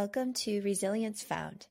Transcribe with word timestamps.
Welcome 0.00 0.32
to 0.32 0.62
Resilience 0.62 1.22
Found, 1.24 1.66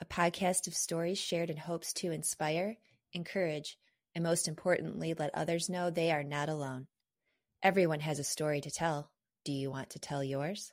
a 0.00 0.06
podcast 0.06 0.66
of 0.66 0.72
stories 0.72 1.18
shared 1.18 1.50
in 1.50 1.58
hopes 1.58 1.92
to 1.92 2.10
inspire, 2.10 2.78
encourage, 3.12 3.76
and 4.14 4.24
most 4.24 4.48
importantly, 4.48 5.12
let 5.12 5.34
others 5.34 5.68
know 5.68 5.90
they 5.90 6.10
are 6.10 6.22
not 6.22 6.48
alone. 6.48 6.86
Everyone 7.62 8.00
has 8.00 8.18
a 8.18 8.24
story 8.24 8.62
to 8.62 8.70
tell. 8.70 9.10
Do 9.44 9.52
you 9.52 9.70
want 9.70 9.90
to 9.90 9.98
tell 9.98 10.24
yours? 10.24 10.72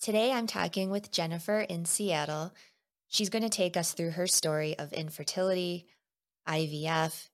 Today 0.00 0.30
I'm 0.30 0.46
talking 0.46 0.88
with 0.88 1.10
Jennifer 1.10 1.58
in 1.58 1.84
Seattle. 1.84 2.54
She's 3.08 3.28
going 3.28 3.42
to 3.42 3.48
take 3.48 3.76
us 3.76 3.92
through 3.92 4.10
her 4.12 4.28
story 4.28 4.78
of 4.78 4.92
infertility, 4.92 5.88
IVF, 6.48 7.28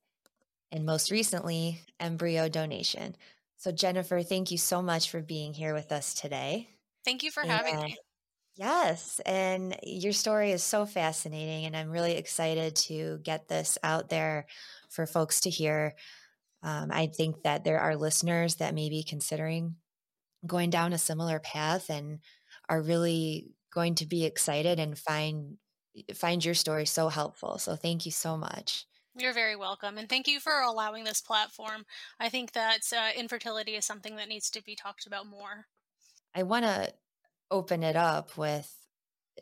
and 0.71 0.87
most 0.87 1.11
recently, 1.11 1.83
embryo 2.01 2.49
donation. 2.49 3.15
So, 3.59 3.73
Jennifer, 3.73 4.23
thank 4.23 4.51
you 4.51 4.57
so 4.57 4.81
much 4.81 5.11
for 5.11 5.21
being 5.21 5.53
here 5.53 5.75
with 5.75 5.93
us 5.93 6.15
today. 6.15 6.71
Thank 7.05 7.23
you 7.23 7.31
for 7.31 7.43
having 7.43 7.75
And- 7.75 7.83
me. 7.83 7.99
Yes, 8.55 9.21
and 9.25 9.77
your 9.83 10.13
story 10.13 10.53
is 10.53 10.63
so 10.63 10.85
fascinating, 10.85 11.65
and 11.65 11.75
I'm 11.75 11.91
really 11.91 12.17
excited 12.17 12.77
to 12.77 13.19
get 13.23 13.49
this 13.49 13.79
out 13.83 14.11
there 14.11 14.47
for 14.91 15.07
folks 15.07 15.41
to 15.43 15.51
hear. 15.51 15.95
Um, 16.63 16.91
I 16.93 17.07
think 17.07 17.43
that 17.45 17.65
there 17.65 17.81
are 17.81 17.97
listeners 17.97 18.57
that 18.57 18.75
may 18.75 18.91
be 18.91 19.03
considering 19.03 19.77
going 20.47 20.71
down 20.71 20.93
a 20.93 20.99
similar 20.99 21.39
path 21.39 21.89
and 21.89 22.19
are 22.69 22.83
really 22.83 23.53
going 23.73 23.95
to 23.97 24.07
be 24.07 24.25
excited 24.25 24.79
and 24.79 24.99
find 24.99 25.57
find 26.15 26.45
your 26.45 26.55
story 26.55 26.87
so 26.87 27.09
helpful. 27.09 27.59
So 27.59 27.77
thank 27.77 28.07
you 28.07 28.13
so 28.13 28.37
much. 28.37 28.87
You're 29.17 29.35
very 29.35 29.57
welcome. 29.57 29.99
And 29.99 30.09
thank 30.09 30.27
you 30.27 30.41
for 30.41 30.61
allowing 30.61 31.05
this 31.05 31.21
platform. 31.21 31.85
I 32.19 32.31
think 32.31 32.53
that 32.53 32.81
uh, 32.97 33.11
infertility 33.15 33.73
is 33.73 33.85
something 33.85 34.17
that 34.17 34.29
needs 34.29 34.51
to 34.51 34.63
be 34.63 34.75
talked 34.75 35.07
about 35.07 35.27
more. 35.27 35.67
I 36.35 36.45
want 36.45 36.65
to 36.65 36.93
open 37.53 37.83
it 37.83 37.97
up 37.97 38.37
with 38.37 38.75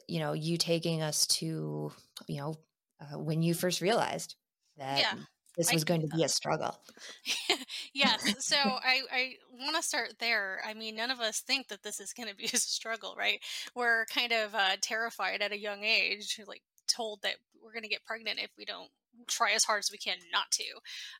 you 0.06 0.18
know 0.18 0.32
you 0.32 0.58
taking 0.58 1.00
us 1.00 1.26
to 1.26 1.92
you 2.26 2.36
know 2.38 2.54
uh, 3.00 3.18
when 3.18 3.42
you 3.42 3.54
first 3.54 3.80
realized 3.80 4.34
that 4.76 4.98
Yeah, 4.98 5.14
this 5.56 5.72
was 5.72 5.84
can 5.84 5.96
going 5.96 6.08
to 6.08 6.16
be 6.16 6.24
a 6.24 6.28
struggle 6.28 6.76
yes. 7.94 8.34
So 8.40 8.56
I, 8.56 9.02
I 9.12 9.32
want 9.52 9.76
to 9.76 9.82
start 9.82 10.14
there. 10.18 10.60
I 10.66 10.74
mean, 10.74 10.96
none 10.96 11.10
of 11.10 11.20
us 11.20 11.40
think 11.40 11.68
that 11.68 11.82
this 11.82 12.00
is 12.00 12.12
going 12.12 12.28
to 12.28 12.34
be 12.34 12.44
a 12.52 12.56
struggle, 12.56 13.14
right? 13.16 13.40
We're 13.74 14.06
kind 14.06 14.32
of 14.32 14.54
uh, 14.54 14.76
terrified 14.80 15.42
at 15.42 15.52
a 15.52 15.58
young 15.58 15.84
age, 15.84 16.40
like 16.46 16.62
told 16.88 17.22
that 17.22 17.36
we're 17.62 17.72
going 17.72 17.82
to 17.82 17.88
get 17.88 18.04
pregnant 18.04 18.38
if 18.38 18.50
we 18.58 18.64
don't 18.64 18.90
try 19.26 19.52
as 19.52 19.64
hard 19.64 19.80
as 19.80 19.90
we 19.90 19.98
can 19.98 20.18
not 20.32 20.50
to. 20.52 20.64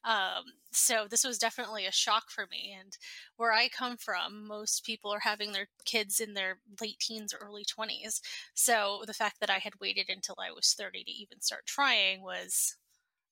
Um, 0.05 0.45
so 0.73 1.07
this 1.09 1.25
was 1.25 1.39
definitely 1.39 1.87
a 1.87 1.93
shock 1.93 2.31
for 2.31 2.47
me. 2.51 2.77
And 2.79 2.97
where 3.37 3.53
I 3.53 3.69
come 3.69 3.97
from, 3.97 4.47
most 4.47 4.85
people 4.85 5.13
are 5.13 5.21
having 5.21 5.53
their 5.53 5.69
kids 5.85 6.21
in 6.21 6.35
their 6.35 6.59
late 6.81 6.99
teens 6.99 7.35
or 7.35 7.45
early 7.45 7.65
20s. 7.65 8.21
So 8.55 9.03
the 9.07 9.15
fact 9.15 9.41
that 9.41 9.51
I 9.51 9.59
had 9.59 9.81
waited 9.81 10.07
until 10.09 10.37
I 10.39 10.53
was 10.53 10.75
30 10.79 11.05
to 11.05 11.11
even 11.11 11.41
start 11.41 11.67
trying 11.67 12.23
was 12.23 12.77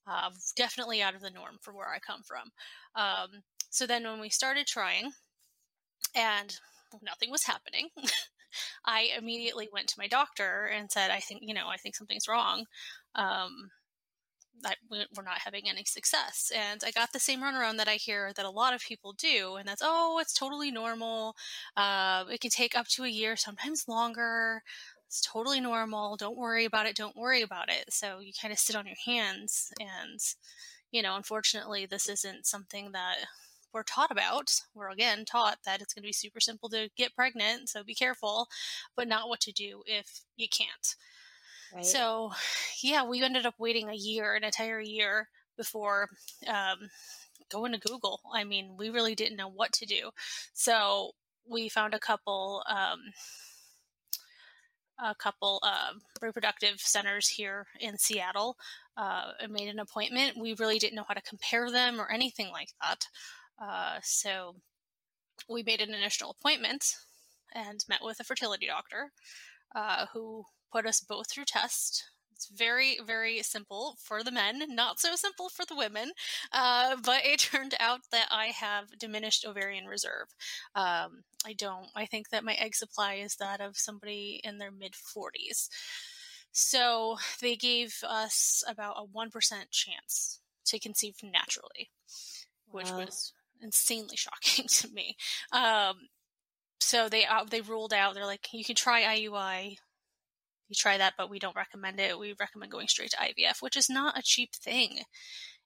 uh, 0.07 0.31
definitely 0.57 1.03
out 1.03 1.15
of 1.15 1.21
the 1.21 1.31
norm 1.31 1.59
for 1.61 1.75
where 1.75 1.89
I 1.89 1.99
come 1.99 2.23
from. 2.23 2.51
Um, 2.95 3.43
so 3.71 3.87
then 3.87 4.05
when 4.05 4.21
we 4.21 4.31
started 4.31 4.67
trying 4.67 5.13
and 6.15 6.57
nothing 7.03 7.31
was 7.31 7.45
happening, 7.45 7.89
I 8.85 9.11
immediately 9.19 9.69
went 9.73 9.89
to 9.89 9.99
my 9.99 10.09
doctor 10.09 10.71
and 10.75 10.91
said, 10.91 11.11
I 11.11 11.21
think, 11.21 11.43
you 11.45 11.55
know, 11.55 11.69
I 11.69 11.77
think 11.77 11.95
something's 11.95 12.29
wrong. 12.29 12.65
Um, 13.15 13.71
that 14.63 14.79
we- 14.89 15.07
we're 15.15 15.23
not 15.23 15.39
having 15.39 15.69
any 15.69 15.85
success. 15.85 16.51
And 16.55 16.83
I 16.85 16.91
got 16.91 17.13
the 17.13 17.21
same 17.21 17.41
runaround 17.41 17.77
that 17.79 17.89
I 17.89 17.97
hear 17.97 18.33
that 18.33 18.45
a 18.45 18.51
lot 18.51 18.75
of 18.75 18.83
people 18.83 19.13
do, 19.13 19.57
and 19.57 19.69
that's, 19.69 19.83
oh, 19.85 20.19
it's 20.19 20.33
totally 20.33 20.71
normal. 20.71 21.37
Uh, 21.77 22.25
it 22.31 22.41
can 22.41 22.51
take 22.51 22.77
up 22.77 22.89
to 22.89 23.05
a 23.05 23.09
year, 23.09 23.37
sometimes 23.37 23.89
longer. 23.89 24.63
It's 25.07 25.21
totally 25.21 25.61
normal. 25.61 26.17
Don't 26.17 26.37
worry 26.37 26.65
about 26.65 26.87
it. 26.87 26.97
Don't 26.97 27.17
worry 27.17 27.43
about 27.43 27.71
it. 27.71 27.93
So 27.93 28.19
you 28.19 28.33
kind 28.41 28.53
of 28.53 28.59
sit 28.59 28.77
on 28.77 28.87
your 28.87 28.97
hands. 29.07 29.73
And, 29.81 30.21
you 30.91 31.03
know, 31.03 31.17
unfortunately, 31.17 31.87
this 31.87 32.09
isn't 32.09 32.47
something 32.47 32.93
that 32.93 33.27
we're 33.73 33.83
taught 33.83 34.11
about. 34.11 34.63
We're 34.75 34.91
again 34.91 35.25
taught 35.25 35.59
that 35.65 35.81
it's 35.81 35.95
going 35.95 36.03
to 36.03 36.09
be 36.09 36.13
super 36.13 36.41
simple 36.41 36.69
to 36.71 36.91
get 36.97 37.15
pregnant. 37.15 37.69
So 37.71 37.85
be 37.85 37.95
careful, 37.95 38.49
but 38.97 39.09
not 39.09 39.29
what 39.29 39.41
to 39.41 39.53
do 39.53 39.83
if 39.87 40.23
you 40.37 40.49
can't. 40.49 40.97
So, 41.83 42.33
yeah, 42.83 43.05
we 43.05 43.23
ended 43.23 43.47
up 43.47 43.55
waiting 43.59 43.89
a 43.89 43.95
year, 43.95 44.35
an 44.35 44.45
entire 44.45 44.81
year 44.81 45.29
before 45.57 46.09
um, 46.47 46.89
going 47.51 47.73
to 47.73 47.79
Google. 47.79 48.21
I 48.33 48.45
mean, 48.45 48.77
we 48.79 48.91
really 48.91 49.15
didn't 49.15 49.37
know 49.37 49.51
what 49.51 49.73
to 49.75 49.87
do. 49.87 50.11
So 50.55 51.13
we 51.49 51.69
found 51.69 51.95
a 51.95 51.99
couple, 51.99 52.63
um, 52.69 53.01
a 54.99 55.15
couple 55.15 55.61
uh, 55.63 55.93
reproductive 56.21 56.81
centers 56.81 57.29
here 57.29 57.67
in 57.81 57.99
Seattle. 57.99 58.57
Uh, 58.97 59.31
and 59.41 59.53
made 59.53 59.69
an 59.69 59.79
appointment. 59.79 60.37
We 60.37 60.55
really 60.55 60.81
didn't 60.81 60.97
know 60.97 61.05
how 61.07 61.15
to 61.15 61.23
compare 61.23 61.71
them 61.71 62.01
or 62.01 62.11
anything 62.11 62.51
like 62.51 62.71
that. 62.83 63.07
Uh, 63.63 64.01
so 64.03 64.57
we 65.49 65.63
made 65.63 65.81
an 65.81 65.95
initial 65.95 66.31
appointment 66.31 66.97
and 67.55 67.85
met 67.89 68.01
with 68.03 68.19
a 68.19 68.25
fertility 68.25 68.67
doctor 68.67 69.13
uh, 69.77 70.07
who 70.13 70.45
put 70.73 70.87
us 70.87 71.01
both 71.01 71.31
through 71.31 71.45
tests. 71.47 72.05
It's 72.33 72.47
very, 72.49 72.99
very 73.05 73.43
simple 73.43 73.97
for 74.01 74.23
the 74.23 74.31
men, 74.31 74.63
not 74.69 75.01
so 75.01 75.17
simple 75.17 75.49
for 75.49 75.65
the 75.65 75.75
women. 75.75 76.13
Uh, 76.53 76.97
but 77.05 77.23
it 77.25 77.41
turned 77.41 77.75
out 77.81 78.01
that 78.13 78.29
I 78.31 78.47
have 78.47 78.99
diminished 78.99 79.45
ovarian 79.45 79.87
reserve. 79.87 80.29
Um, 80.75 81.25
I 81.45 81.53
don't, 81.53 81.89
I 81.97 82.07
think 82.07 82.29
that 82.31 82.45
my 82.45 82.55
egg 82.55 82.77
supply 82.77 83.15
is 83.15 83.37
that 83.37 83.61
of 83.61 83.77
somebody 83.77 84.41
in 84.45 84.59
their 84.59 84.71
mid 84.71 84.95
40s. 84.95 85.69
So 86.53 87.19
they 87.41 87.57
gave 87.57 88.03
us 88.07 88.63
about 88.69 88.97
a 88.99 89.05
1% 89.07 89.71
chance 89.71 90.41
to 90.67 90.79
conceive 90.79 91.17
naturally, 91.23 91.91
which 92.71 92.91
Wow. 92.91 92.97
was 92.97 93.33
insanely 93.61 94.17
shocking 94.19 94.67
to 94.69 94.89
me. 94.89 95.17
Um, 95.53 96.09
so 96.81 97.09
they 97.09 97.27
uh, 97.27 97.45
they 97.45 97.61
ruled 97.61 97.93
out. 97.93 98.15
They're 98.15 98.27
like, 98.27 98.49
you 98.53 98.65
can 98.65 98.77
try 98.77 99.03
IUI. 99.03 99.79
You 100.69 100.75
try 100.75 100.99
that, 100.99 101.15
but 101.17 101.31
we 101.31 101.39
don't 101.39 101.57
recommend 101.57 102.01
it. 102.01 102.19
We 102.19 102.35
recommend 102.39 102.73
going 102.73 102.89
straight 102.89 103.11
to 103.11 103.17
IVF, 103.17 103.61
which 103.61 103.77
is 103.77 103.89
not 103.89 104.19
a 104.19 104.23
cheap 104.23 104.55
thing. 104.55 105.01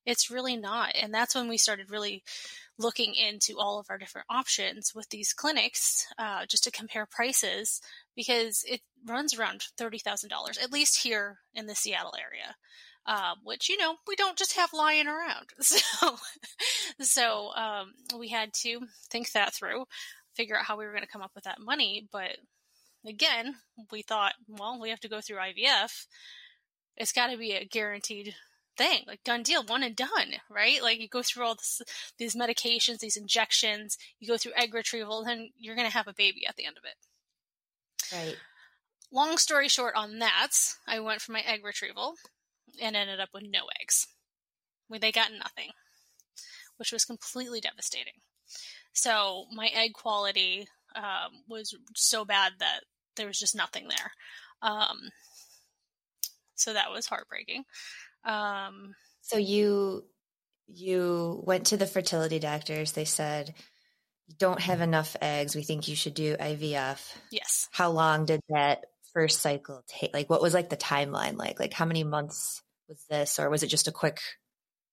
It's 0.04 0.30
really 0.30 0.56
not. 0.56 0.92
And 1.00 1.14
that's 1.14 1.34
when 1.34 1.48
we 1.48 1.56
started 1.56 1.90
really 1.90 2.22
looking 2.78 3.14
into 3.14 3.58
all 3.58 3.78
of 3.78 3.86
our 3.88 3.98
different 3.98 4.26
options 4.30 4.92
with 4.94 5.08
these 5.10 5.32
clinics, 5.32 6.06
uh, 6.18 6.46
just 6.46 6.64
to 6.64 6.70
compare 6.70 7.06
prices, 7.06 7.80
because 8.16 8.64
it 8.68 8.80
runs 9.06 9.36
around 9.38 9.62
thirty 9.76 9.98
thousand 9.98 10.30
dollars, 10.30 10.58
at 10.58 10.72
least 10.72 11.02
here 11.02 11.38
in 11.54 11.66
the 11.66 11.74
Seattle 11.74 12.14
area. 12.18 12.56
Uh, 13.04 13.34
which 13.42 13.68
you 13.68 13.76
know 13.76 13.96
we 14.06 14.14
don't 14.14 14.38
just 14.38 14.54
have 14.56 14.72
lying 14.72 15.08
around, 15.08 15.46
so 15.60 16.16
so 17.00 17.50
um, 17.56 17.92
we 18.16 18.28
had 18.28 18.52
to 18.52 18.80
think 19.10 19.32
that 19.32 19.52
through 19.52 19.84
figure 20.34 20.56
out 20.56 20.64
how 20.64 20.76
we 20.78 20.84
were 20.84 20.92
going 20.92 21.02
to 21.02 21.08
come 21.08 21.22
up 21.22 21.32
with 21.34 21.44
that 21.44 21.60
money. 21.60 22.08
But 22.12 22.36
again, 23.06 23.56
we 23.90 24.02
thought, 24.02 24.34
well, 24.48 24.80
we 24.80 24.90
have 24.90 25.00
to 25.00 25.08
go 25.08 25.20
through 25.20 25.38
IVF. 25.38 26.06
It's 26.96 27.12
got 27.12 27.28
to 27.28 27.36
be 27.36 27.52
a 27.52 27.64
guaranteed 27.64 28.34
thing, 28.76 29.04
like 29.06 29.24
done 29.24 29.42
deal, 29.42 29.64
one 29.64 29.82
and 29.82 29.96
done, 29.96 30.34
right? 30.50 30.82
Like 30.82 31.00
you 31.00 31.08
go 31.08 31.22
through 31.22 31.44
all 31.44 31.54
this, 31.54 31.82
these 32.18 32.34
medications, 32.34 32.98
these 32.98 33.16
injections, 33.16 33.96
you 34.18 34.28
go 34.28 34.36
through 34.36 34.52
egg 34.56 34.74
retrieval, 34.74 35.24
then 35.24 35.50
you're 35.58 35.76
going 35.76 35.88
to 35.88 35.96
have 35.96 36.08
a 36.08 36.14
baby 36.14 36.46
at 36.46 36.56
the 36.56 36.66
end 36.66 36.76
of 36.76 36.84
it. 36.84 38.16
right 38.16 38.36
Long 39.14 39.36
story 39.36 39.68
short, 39.68 39.94
on 39.94 40.20
that, 40.20 40.52
I 40.88 40.98
went 40.98 41.20
for 41.20 41.32
my 41.32 41.40
egg 41.40 41.62
retrieval 41.62 42.14
and 42.80 42.96
ended 42.96 43.20
up 43.20 43.28
with 43.34 43.42
no 43.42 43.66
eggs. 43.78 44.06
Well, 44.88 45.00
They 45.00 45.12
got 45.12 45.32
nothing, 45.32 45.72
which 46.78 46.92
was 46.92 47.04
completely 47.04 47.60
devastating. 47.60 48.14
So 48.94 49.46
my 49.52 49.66
egg 49.66 49.92
quality 49.92 50.66
um, 50.94 51.32
was 51.48 51.74
so 51.94 52.24
bad 52.24 52.52
that 52.60 52.80
there 53.16 53.26
was 53.26 53.38
just 53.38 53.54
nothing 53.54 53.88
there. 53.88 54.12
Um, 54.62 54.98
so 56.54 56.72
that 56.72 56.90
was 56.90 57.06
heartbreaking. 57.06 57.64
Um, 58.24 58.94
so 59.22 59.38
you 59.38 60.04
you 60.68 61.42
went 61.44 61.66
to 61.66 61.76
the 61.76 61.86
fertility 61.86 62.38
doctors 62.38 62.92
they 62.92 63.04
said 63.04 63.54
you 64.28 64.34
don't 64.38 64.60
have 64.60 64.80
enough 64.80 65.16
eggs 65.20 65.54
we 65.54 65.62
think 65.62 65.88
you 65.88 65.96
should 65.96 66.14
do 66.14 66.36
ivf 66.36 67.14
yes. 67.30 67.68
how 67.72 67.90
long 67.90 68.24
did 68.24 68.40
that 68.48 68.84
first 69.12 69.40
cycle 69.40 69.82
take 69.88 70.14
like 70.14 70.30
what 70.30 70.40
was 70.40 70.54
like 70.54 70.70
the 70.70 70.76
timeline 70.76 71.36
like 71.36 71.58
like 71.60 71.72
how 71.72 71.84
many 71.84 72.04
months 72.04 72.62
was 72.88 73.04
this 73.10 73.38
or 73.38 73.50
was 73.50 73.62
it 73.62 73.68
just 73.68 73.88
a 73.88 73.92
quick 73.92 74.20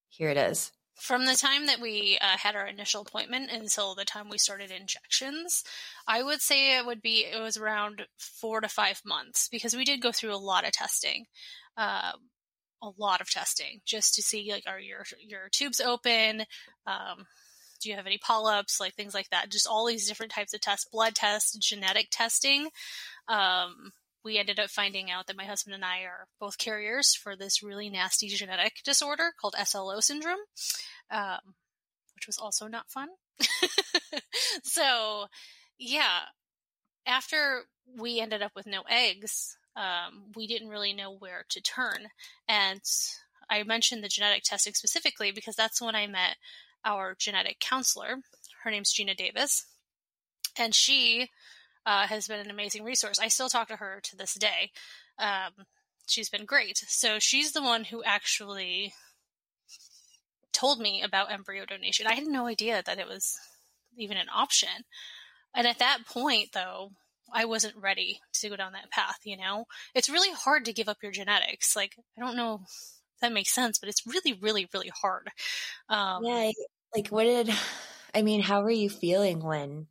here 0.08 0.28
it 0.28 0.36
is 0.36 0.72
From 1.00 1.24
the 1.24 1.34
time 1.34 1.66
that 1.66 1.80
we 1.80 2.18
uh, 2.20 2.36
had 2.36 2.54
our 2.54 2.66
initial 2.66 3.00
appointment 3.02 3.50
until 3.50 3.94
the 3.94 4.04
time 4.04 4.28
we 4.28 4.38
started 4.38 4.70
injections, 4.70 5.64
I 6.06 6.22
would 6.22 6.40
say 6.40 6.76
it 6.76 6.84
would 6.84 7.00
be 7.00 7.24
it 7.24 7.40
was 7.40 7.56
around 7.56 8.06
four 8.18 8.60
to 8.60 8.68
five 8.68 9.00
months 9.04 9.48
because 9.50 9.74
we 9.74 9.84
did 9.84 10.02
go 10.02 10.12
through 10.12 10.34
a 10.34 10.36
lot 10.36 10.66
of 10.66 10.72
testing, 10.72 11.24
uh, 11.76 12.12
a 12.82 12.90
lot 12.98 13.20
of 13.20 13.30
testing 13.30 13.80
just 13.86 14.14
to 14.14 14.22
see 14.22 14.52
like 14.52 14.64
are 14.66 14.78
your 14.78 15.04
your 15.26 15.48
tubes 15.50 15.80
open, 15.80 16.44
um, 16.86 17.26
do 17.80 17.88
you 17.88 17.96
have 17.96 18.06
any 18.06 18.18
polyps, 18.18 18.78
like 18.78 18.94
things 18.94 19.14
like 19.14 19.30
that. 19.30 19.50
Just 19.50 19.66
all 19.66 19.86
these 19.86 20.06
different 20.06 20.32
types 20.32 20.54
of 20.54 20.60
tests, 20.60 20.86
blood 20.90 21.14
tests, 21.14 21.56
genetic 21.56 22.08
testing. 22.10 22.68
Um, 23.26 23.92
we 24.24 24.38
ended 24.38 24.58
up 24.58 24.70
finding 24.70 25.10
out 25.10 25.26
that 25.26 25.36
my 25.36 25.44
husband 25.44 25.74
and 25.74 25.84
I 25.84 26.00
are 26.00 26.26
both 26.38 26.58
carriers 26.58 27.14
for 27.14 27.36
this 27.36 27.62
really 27.62 27.88
nasty 27.88 28.28
genetic 28.28 28.82
disorder 28.84 29.32
called 29.40 29.54
SLO 29.64 30.00
syndrome, 30.00 30.40
um, 31.10 31.54
which 32.14 32.26
was 32.26 32.38
also 32.38 32.66
not 32.66 32.90
fun. 32.90 33.08
so, 34.62 35.26
yeah, 35.78 36.20
after 37.06 37.62
we 37.98 38.20
ended 38.20 38.42
up 38.42 38.52
with 38.54 38.66
no 38.66 38.82
eggs, 38.88 39.56
um, 39.76 40.24
we 40.36 40.46
didn't 40.46 40.68
really 40.68 40.92
know 40.92 41.14
where 41.14 41.44
to 41.48 41.62
turn. 41.62 42.08
And 42.48 42.82
I 43.48 43.62
mentioned 43.62 44.04
the 44.04 44.08
genetic 44.08 44.42
testing 44.44 44.74
specifically 44.74 45.32
because 45.32 45.56
that's 45.56 45.80
when 45.80 45.94
I 45.94 46.06
met 46.06 46.36
our 46.84 47.14
genetic 47.18 47.58
counselor. 47.60 48.16
Her 48.62 48.70
name's 48.70 48.92
Gina 48.92 49.14
Davis. 49.14 49.66
And 50.58 50.74
she 50.74 51.30
uh, 51.90 52.06
has 52.06 52.28
been 52.28 52.38
an 52.38 52.50
amazing 52.50 52.84
resource. 52.84 53.18
I 53.18 53.26
still 53.26 53.48
talk 53.48 53.66
to 53.68 53.76
her 53.76 54.00
to 54.04 54.16
this 54.16 54.34
day. 54.34 54.70
Um, 55.18 55.66
she's 56.06 56.30
been 56.30 56.44
great. 56.44 56.78
So 56.86 57.18
she's 57.18 57.50
the 57.50 57.62
one 57.62 57.82
who 57.82 58.04
actually 58.04 58.94
told 60.52 60.78
me 60.78 61.02
about 61.02 61.32
embryo 61.32 61.64
donation. 61.64 62.06
I 62.06 62.14
had 62.14 62.28
no 62.28 62.46
idea 62.46 62.80
that 62.86 63.00
it 63.00 63.08
was 63.08 63.36
even 63.98 64.16
an 64.16 64.28
option. 64.32 64.68
And 65.52 65.66
at 65.66 65.80
that 65.80 66.06
point, 66.06 66.50
though, 66.52 66.92
I 67.32 67.44
wasn't 67.44 67.74
ready 67.76 68.20
to 68.34 68.48
go 68.48 68.54
down 68.54 68.72
that 68.74 68.92
path, 68.92 69.18
you 69.24 69.36
know? 69.36 69.64
It's 69.92 70.08
really 70.08 70.32
hard 70.32 70.66
to 70.66 70.72
give 70.72 70.88
up 70.88 70.98
your 71.02 71.10
genetics. 71.10 71.74
Like, 71.74 71.96
I 72.16 72.24
don't 72.24 72.36
know 72.36 72.60
if 72.62 73.20
that 73.20 73.32
makes 73.32 73.52
sense, 73.52 73.80
but 73.80 73.88
it's 73.88 74.06
really, 74.06 74.38
really, 74.40 74.68
really 74.72 74.92
hard. 75.02 75.28
Um, 75.88 76.24
yeah. 76.24 76.52
Like, 76.94 77.08
what 77.08 77.24
did, 77.24 77.50
I 78.14 78.22
mean, 78.22 78.42
how 78.42 78.62
were 78.62 78.70
you 78.70 78.88
feeling 78.90 79.42
when, 79.42 79.88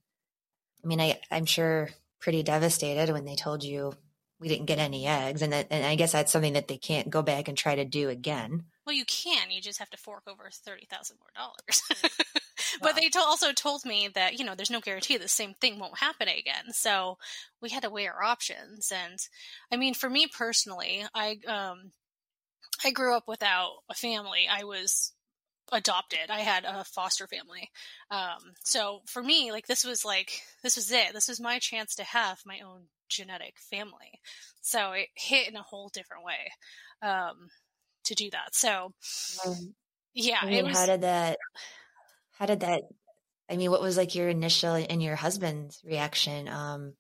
I 0.83 0.87
mean, 0.87 1.01
I, 1.01 1.19
I'm 1.31 1.45
sure 1.45 1.89
pretty 2.19 2.43
devastated 2.43 3.11
when 3.11 3.25
they 3.25 3.35
told 3.35 3.63
you 3.63 3.93
we 4.39 4.47
didn't 4.47 4.67
get 4.67 4.79
any 4.79 5.05
eggs. 5.05 5.41
And 5.41 5.51
that, 5.53 5.67
and 5.69 5.85
I 5.85 5.95
guess 5.95 6.13
that's 6.13 6.31
something 6.31 6.53
that 6.53 6.67
they 6.67 6.77
can't 6.77 7.09
go 7.09 7.21
back 7.21 7.47
and 7.47 7.57
try 7.57 7.75
to 7.75 7.85
do 7.85 8.09
again. 8.09 8.63
Well, 8.85 8.95
you 8.95 9.05
can. 9.05 9.51
You 9.51 9.61
just 9.61 9.79
have 9.79 9.89
to 9.91 9.97
fork 9.97 10.23
over 10.27 10.49
thirty 10.51 10.85
thousand 10.85 11.17
more 11.19 11.29
dollars. 11.35 11.81
but 12.81 12.95
they 12.95 13.09
to- 13.09 13.19
also 13.19 13.51
told 13.51 13.85
me 13.85 14.09
that 14.15 14.39
you 14.39 14.45
know 14.45 14.55
there's 14.55 14.71
no 14.71 14.79
guarantee 14.79 15.17
the 15.17 15.27
same 15.27 15.53
thing 15.53 15.77
won't 15.77 15.99
happen 15.99 16.27
again. 16.27 16.71
So 16.71 17.17
we 17.61 17.69
had 17.69 17.83
to 17.83 17.89
weigh 17.89 18.07
our 18.07 18.23
options. 18.23 18.91
And 18.91 19.19
I 19.71 19.77
mean, 19.77 19.93
for 19.93 20.09
me 20.09 20.25
personally, 20.27 21.05
I 21.13 21.37
um, 21.45 21.91
I 22.83 22.91
grew 22.91 23.15
up 23.15 23.27
without 23.27 23.73
a 23.89 23.93
family. 23.93 24.47
I 24.49 24.63
was 24.63 25.13
adopted. 25.71 26.29
I 26.29 26.39
had 26.39 26.65
a 26.65 26.83
foster 26.83 27.27
family. 27.27 27.69
Um, 28.11 28.53
so 28.63 29.01
for 29.05 29.21
me, 29.21 29.51
like 29.51 29.67
this 29.67 29.83
was 29.83 30.05
like 30.05 30.31
this 30.63 30.75
was 30.75 30.91
it. 30.91 31.13
This 31.13 31.27
was 31.27 31.39
my 31.39 31.59
chance 31.59 31.95
to 31.95 32.03
have 32.03 32.39
my 32.45 32.59
own 32.59 32.83
genetic 33.09 33.55
family. 33.57 34.19
So 34.61 34.91
it 34.91 35.07
hit 35.15 35.47
in 35.49 35.55
a 35.55 35.63
whole 35.63 35.89
different 35.93 36.25
way 36.25 36.51
um, 37.01 37.49
to 38.05 38.15
do 38.15 38.29
that. 38.31 38.53
So 38.53 38.93
um, 39.45 39.75
yeah, 40.13 40.39
I 40.41 40.45
mean, 40.47 40.65
was, 40.65 40.77
how 40.77 40.85
did 40.85 41.01
that? 41.01 41.37
How 42.37 42.45
did 42.45 42.61
that? 42.61 42.83
I 43.49 43.57
mean, 43.57 43.71
what 43.71 43.81
was 43.81 43.97
like 43.97 44.15
your 44.15 44.29
initial 44.29 44.73
and 44.73 45.01
your 45.01 45.15
husband's 45.15 45.81
reaction? 45.83 46.47
Um, 46.47 46.93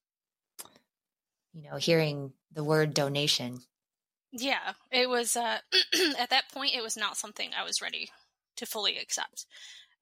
you 1.53 1.69
know, 1.69 1.77
hearing 1.77 2.33
the 2.51 2.63
word 2.63 2.93
donation. 2.93 3.59
Yeah, 4.31 4.73
it 4.91 5.09
was 5.09 5.35
uh, 5.35 5.57
at 6.19 6.29
that 6.29 6.51
point. 6.53 6.75
It 6.75 6.83
was 6.83 6.95
not 6.95 7.17
something 7.17 7.49
I 7.57 7.63
was 7.63 7.81
ready 7.81 8.09
to 8.59 8.65
fully 8.65 8.97
accept. 8.97 9.45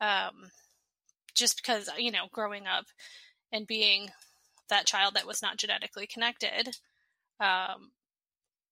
Um, 0.01 0.51
just 1.33 1.57
because 1.57 1.89
you 1.97 2.11
know, 2.11 2.25
growing 2.31 2.67
up 2.67 2.85
and 3.51 3.65
being 3.67 4.09
that 4.69 4.85
child 4.85 5.13
that 5.15 5.27
was 5.27 5.41
not 5.41 5.57
genetically 5.57 6.07
connected, 6.07 6.77
um, 7.39 7.91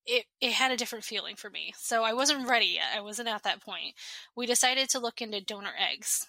it 0.06 0.26
it 0.42 0.52
had 0.54 0.72
a 0.72 0.78
different 0.78 1.06
feeling 1.06 1.36
for 1.36 1.50
me. 1.50 1.74
So 1.78 2.04
I 2.04 2.14
wasn't 2.14 2.48
ready 2.48 2.66
yet. 2.66 2.96
I 2.96 3.02
wasn't 3.02 3.30
at 3.30 3.44
that 3.44 3.62
point. 3.62 3.96
We 4.36 4.46
decided 4.46 4.90
to 4.90 5.00
look 5.00 5.22
into 5.22 5.42
donor 5.42 5.74
eggs. 5.78 6.28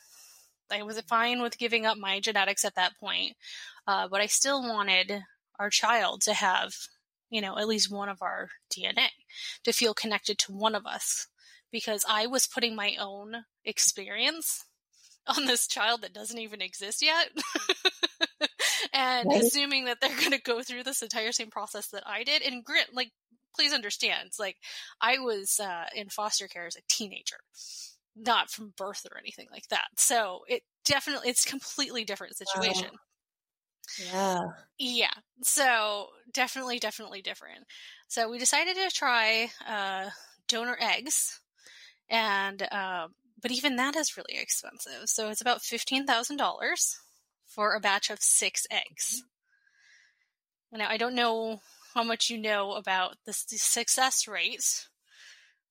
I 0.70 0.82
was 0.82 1.00
fine 1.02 1.42
with 1.42 1.58
giving 1.58 1.86
up 1.86 1.96
my 1.96 2.18
genetics 2.20 2.64
at 2.64 2.74
that 2.74 2.98
point, 2.98 3.36
uh, 3.86 4.08
but 4.08 4.20
I 4.20 4.26
still 4.26 4.62
wanted 4.62 5.22
our 5.60 5.70
child 5.70 6.22
to 6.22 6.34
have, 6.34 6.74
you 7.30 7.40
know, 7.40 7.56
at 7.56 7.68
least 7.68 7.90
one 7.90 8.08
of 8.08 8.20
our 8.20 8.48
DNA 8.70 9.08
to 9.64 9.72
feel 9.72 9.94
connected 9.94 10.38
to 10.38 10.52
one 10.52 10.74
of 10.74 10.86
us 10.86 11.28
because 11.72 12.04
I 12.08 12.26
was 12.26 12.46
putting 12.46 12.74
my 12.74 12.94
own 12.98 13.44
experience 13.64 14.64
on 15.26 15.46
this 15.46 15.66
child 15.66 16.02
that 16.02 16.14
doesn't 16.14 16.38
even 16.38 16.60
exist 16.60 17.02
yet. 17.02 17.30
and 18.92 19.28
right. 19.28 19.42
assuming 19.42 19.86
that 19.86 19.98
they're 20.00 20.16
going 20.16 20.30
to 20.32 20.40
go 20.40 20.62
through 20.62 20.84
this 20.84 21.02
entire 21.02 21.32
same 21.32 21.50
process 21.50 21.88
that 21.88 22.04
I 22.06 22.22
did. 22.24 22.42
And 22.42 22.64
grit, 22.64 22.86
like, 22.92 23.10
please 23.54 23.72
understand, 23.72 24.30
like 24.38 24.56
I 25.00 25.18
was 25.18 25.58
uh, 25.60 25.86
in 25.94 26.08
foster 26.10 26.46
care 26.46 26.66
as 26.66 26.76
a 26.76 26.82
teenager, 26.88 27.36
not 28.14 28.50
from 28.50 28.74
birth 28.76 29.06
or 29.10 29.18
anything 29.18 29.46
like 29.50 29.66
that. 29.70 29.86
So 29.96 30.40
it 30.46 30.62
definitely, 30.84 31.30
it's 31.30 31.44
completely 31.44 32.04
different 32.04 32.36
situation. 32.36 32.90
Wow. 32.92 32.98
Yeah. 33.98 34.44
Yeah. 34.78 35.14
So 35.42 36.08
definitely, 36.32 36.78
definitely 36.78 37.22
different. 37.22 37.64
So 38.08 38.30
we 38.30 38.38
decided 38.38 38.76
to 38.76 38.90
try 38.90 39.50
uh, 39.66 40.10
donor 40.48 40.76
eggs 40.80 41.40
and 42.08 42.62
uh, 42.70 43.08
but 43.40 43.50
even 43.50 43.76
that 43.76 43.96
is 43.96 44.16
really 44.16 44.38
expensive. 44.38 45.06
So 45.06 45.28
it's 45.28 45.40
about 45.40 45.62
fifteen 45.62 46.06
thousand 46.06 46.36
dollars 46.36 46.96
for 47.46 47.74
a 47.74 47.80
batch 47.80 48.10
of 48.10 48.20
six 48.20 48.66
eggs. 48.70 49.22
Now 50.72 50.88
I 50.88 50.96
don't 50.96 51.14
know 51.14 51.60
how 51.94 52.02
much 52.02 52.28
you 52.28 52.38
know 52.38 52.72
about 52.72 53.16
the, 53.24 53.32
the 53.50 53.56
success 53.56 54.28
rate. 54.28 54.86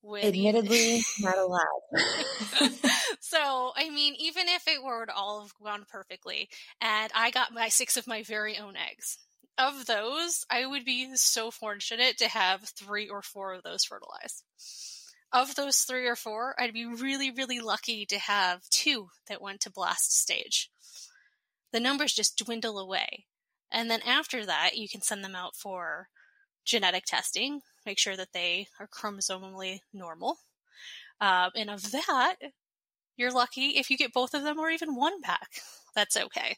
With 0.07 0.23
Admittedly, 0.23 1.03
not 1.19 1.37
a 1.37 1.45
lot. 1.45 1.65
so, 3.19 3.71
I 3.75 3.89
mean, 3.89 4.13
even 4.19 4.47
if 4.47 4.67
it 4.67 4.83
were 4.83 5.05
to 5.05 5.13
all 5.13 5.41
have 5.41 5.53
gone 5.63 5.85
perfectly, 5.89 6.47
and 6.79 7.11
I 7.15 7.31
got 7.31 7.53
my 7.53 7.69
six 7.69 7.97
of 7.97 8.05
my 8.05 8.21
very 8.21 8.57
own 8.57 8.75
eggs, 8.75 9.17
of 9.57 9.87
those, 9.87 10.45
I 10.49 10.65
would 10.65 10.85
be 10.85 11.15
so 11.15 11.49
fortunate 11.49 12.19
to 12.19 12.27
have 12.27 12.69
three 12.77 13.09
or 13.09 13.23
four 13.23 13.53
of 13.53 13.63
those 13.63 13.83
fertilized 13.83 14.43
of 15.35 15.55
those 15.55 15.79
three 15.79 16.07
or 16.07 16.15
four, 16.15 16.55
I'd 16.57 16.73
be 16.73 16.85
really, 16.85 17.29
really 17.29 17.59
lucky 17.59 18.05
to 18.05 18.17
have 18.17 18.69
two 18.69 19.09
that 19.27 19.41
went 19.41 19.59
to 19.61 19.69
blast 19.69 20.17
stage. 20.17 20.71
The 21.73 21.81
numbers 21.81 22.13
just 22.13 22.37
dwindle 22.37 22.79
away. 22.79 23.25
And 23.69 23.91
then 23.91 23.99
after 24.07 24.45
that, 24.45 24.77
you 24.77 24.87
can 24.87 25.01
send 25.01 25.25
them 25.25 25.35
out 25.35 25.57
for 25.57 26.07
genetic 26.63 27.03
testing, 27.03 27.61
make 27.85 27.99
sure 27.99 28.15
that 28.15 28.33
they 28.33 28.67
are 28.79 28.87
chromosomally 28.87 29.79
normal. 29.93 30.37
Um, 31.21 31.51
and 31.55 31.69
of 31.69 31.91
that, 31.91 32.35
you're 33.17 33.31
lucky 33.31 33.77
if 33.77 33.89
you 33.89 33.97
get 33.97 34.13
both 34.13 34.33
of 34.33 34.43
them 34.43 34.59
or 34.59 34.69
even 34.69 34.95
one 34.95 35.21
back. 35.21 35.61
That's 35.95 36.17
okay. 36.17 36.57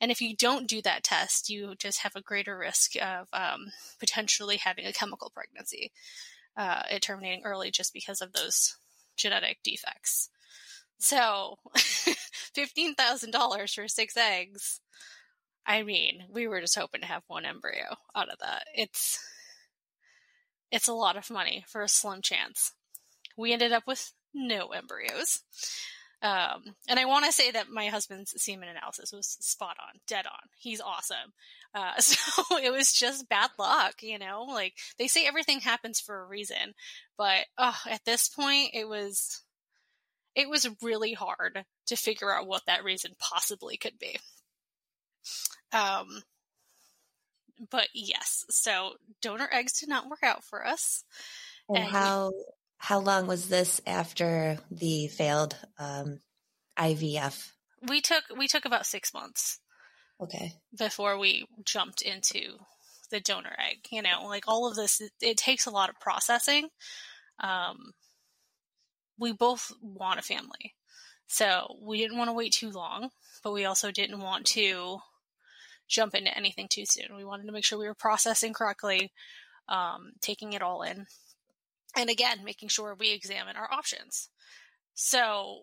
And 0.00 0.10
if 0.10 0.20
you 0.20 0.36
don't 0.36 0.68
do 0.68 0.82
that 0.82 1.04
test, 1.04 1.48
you 1.48 1.74
just 1.78 2.00
have 2.02 2.14
a 2.14 2.20
greater 2.20 2.58
risk 2.58 2.92
of 3.00 3.28
um, 3.32 3.72
potentially 3.98 4.58
having 4.58 4.84
a 4.84 4.92
chemical 4.92 5.30
pregnancy 5.30 5.92
uh, 6.56 6.82
it 6.90 7.02
terminating 7.02 7.44
early 7.44 7.70
just 7.70 7.92
because 7.92 8.20
of 8.20 8.32
those 8.32 8.76
genetic 9.16 9.58
defects. 9.62 10.30
So, 10.98 11.58
$15,000 11.76 13.74
for 13.74 13.88
six 13.88 14.16
eggs. 14.16 14.80
I 15.66 15.82
mean, 15.82 16.24
we 16.30 16.46
were 16.46 16.60
just 16.60 16.78
hoping 16.78 17.02
to 17.02 17.06
have 17.06 17.22
one 17.26 17.44
embryo 17.44 17.96
out 18.14 18.30
of 18.30 18.38
that. 18.38 18.64
It's 18.74 19.18
it's 20.70 20.88
a 20.88 20.94
lot 20.94 21.16
of 21.16 21.30
money 21.30 21.64
for 21.68 21.82
a 21.82 21.88
slim 21.88 22.22
chance. 22.22 22.72
We 23.36 23.52
ended 23.52 23.72
up 23.72 23.84
with 23.86 24.12
no 24.34 24.68
embryos. 24.68 25.40
Um, 26.22 26.74
and 26.88 26.98
I 26.98 27.04
want 27.04 27.26
to 27.26 27.32
say 27.32 27.50
that 27.50 27.68
my 27.68 27.88
husband's 27.88 28.34
semen 28.42 28.68
analysis 28.68 29.12
was 29.12 29.36
spot 29.40 29.76
on, 29.80 30.00
dead 30.06 30.26
on. 30.26 30.48
He's 30.56 30.80
awesome. 30.80 31.32
Uh, 31.74 31.92
so 31.98 32.58
it 32.58 32.72
was 32.72 32.92
just 32.92 33.28
bad 33.28 33.50
luck, 33.58 34.02
you 34.02 34.18
know. 34.18 34.46
Like 34.48 34.74
they 34.98 35.08
say, 35.08 35.26
everything 35.26 35.60
happens 35.60 36.00
for 36.00 36.20
a 36.20 36.26
reason, 36.26 36.74
but 37.18 37.44
oh, 37.58 37.78
at 37.88 38.04
this 38.04 38.28
point, 38.28 38.70
it 38.72 38.88
was 38.88 39.42
it 40.34 40.48
was 40.48 40.68
really 40.82 41.12
hard 41.12 41.64
to 41.86 41.96
figure 41.96 42.32
out 42.32 42.46
what 42.46 42.62
that 42.66 42.84
reason 42.84 43.12
possibly 43.18 43.76
could 43.76 43.98
be. 43.98 44.18
Um, 45.72 46.22
but 47.70 47.88
yes, 47.94 48.44
so 48.50 48.94
donor 49.22 49.48
eggs 49.52 49.80
did 49.80 49.88
not 49.88 50.08
work 50.08 50.22
out 50.22 50.44
for 50.44 50.66
us. 50.66 51.04
And, 51.68 51.78
and 51.78 51.86
how 51.88 52.32
how 52.78 53.00
long 53.00 53.26
was 53.26 53.48
this 53.48 53.80
after 53.86 54.58
the 54.70 55.08
failed 55.08 55.56
um, 55.78 56.20
IVF? 56.78 57.50
We 57.88 58.00
took 58.00 58.24
we 58.36 58.48
took 58.48 58.64
about 58.64 58.86
six 58.86 59.12
months. 59.14 59.60
Okay. 60.20 60.52
Before 60.78 61.18
we 61.18 61.46
jumped 61.64 62.02
into 62.02 62.58
the 63.10 63.20
donor 63.20 63.54
egg, 63.58 63.86
you 63.90 64.02
know, 64.02 64.24
like 64.26 64.44
all 64.48 64.66
of 64.68 64.74
this, 64.74 65.00
it, 65.00 65.12
it 65.20 65.36
takes 65.36 65.66
a 65.66 65.70
lot 65.70 65.90
of 65.90 66.00
processing. 66.00 66.68
Um, 67.40 67.92
we 69.18 69.32
both 69.32 69.72
want 69.80 70.18
a 70.18 70.22
family, 70.22 70.74
So 71.26 71.76
we 71.82 71.98
didn't 71.98 72.18
want 72.18 72.28
to 72.28 72.34
wait 72.34 72.52
too 72.52 72.70
long, 72.70 73.10
but 73.42 73.52
we 73.52 73.64
also 73.64 73.90
didn't 73.90 74.20
want 74.20 74.46
to 74.46 74.98
jump 75.88 76.14
into 76.14 76.36
anything 76.36 76.68
too 76.68 76.84
soon. 76.84 77.16
We 77.16 77.24
wanted 77.24 77.46
to 77.46 77.52
make 77.52 77.64
sure 77.64 77.78
we 77.78 77.86
were 77.86 77.94
processing 77.94 78.52
correctly, 78.52 79.12
um, 79.68 80.12
taking 80.20 80.52
it 80.52 80.62
all 80.62 80.82
in, 80.82 81.06
and 81.96 82.10
again, 82.10 82.44
making 82.44 82.68
sure 82.68 82.94
we 82.94 83.12
examine 83.12 83.56
our 83.56 83.72
options. 83.72 84.28
So 84.94 85.62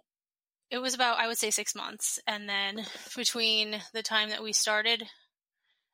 it 0.71 0.79
was 0.79 0.95
about, 0.95 1.19
I 1.19 1.27
would 1.27 1.37
say, 1.37 1.51
six 1.51 1.75
months. 1.75 2.19
And 2.25 2.49
then 2.49 2.85
between 3.15 3.79
the 3.93 4.01
time 4.01 4.29
that 4.29 4.41
we 4.41 4.51
started 4.51 5.03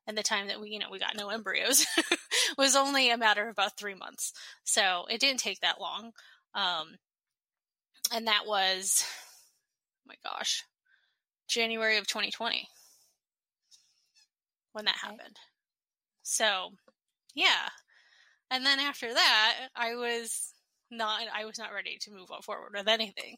and 0.08 0.18
the 0.18 0.24
time 0.24 0.48
that 0.48 0.62
we, 0.62 0.70
you 0.70 0.80
know, 0.80 0.90
we 0.90 1.00
got 1.00 1.18
no 1.18 1.30
embryos 1.30 1.86
was 2.58 2.76
only 2.76 3.12
a 3.12 3.18
matter 3.18 3.44
of 3.44 3.52
about 3.52 3.78
three 3.78 3.96
months. 3.96 4.32
So 4.64 5.06
it 5.10 5.20
didn't 5.20 5.42
take 5.42 5.60
that 5.60 5.82
long. 5.82 6.12
Um, 6.56 6.98
and 8.14 8.28
that 8.28 8.44
was, 8.48 9.04
oh 9.06 10.08
my 10.08 10.16
gosh, 10.24 10.64
January 11.48 11.98
of 11.98 12.08
2020 12.08 12.68
when 14.80 14.86
that 14.86 14.96
happened. 14.96 15.36
So, 16.24 16.70
yeah. 17.36 17.68
And 18.50 18.66
then 18.66 18.80
after 18.80 19.14
that, 19.14 19.56
I 19.76 19.96
was 19.96 20.54
not 20.90 21.22
I 21.36 21.44
was 21.44 21.60
not 21.60 21.74
ready 21.74 21.98
to 22.02 22.12
move 22.12 22.32
on 22.32 22.42
forward 22.42 22.72
with 22.74 22.88
anything. 22.88 23.36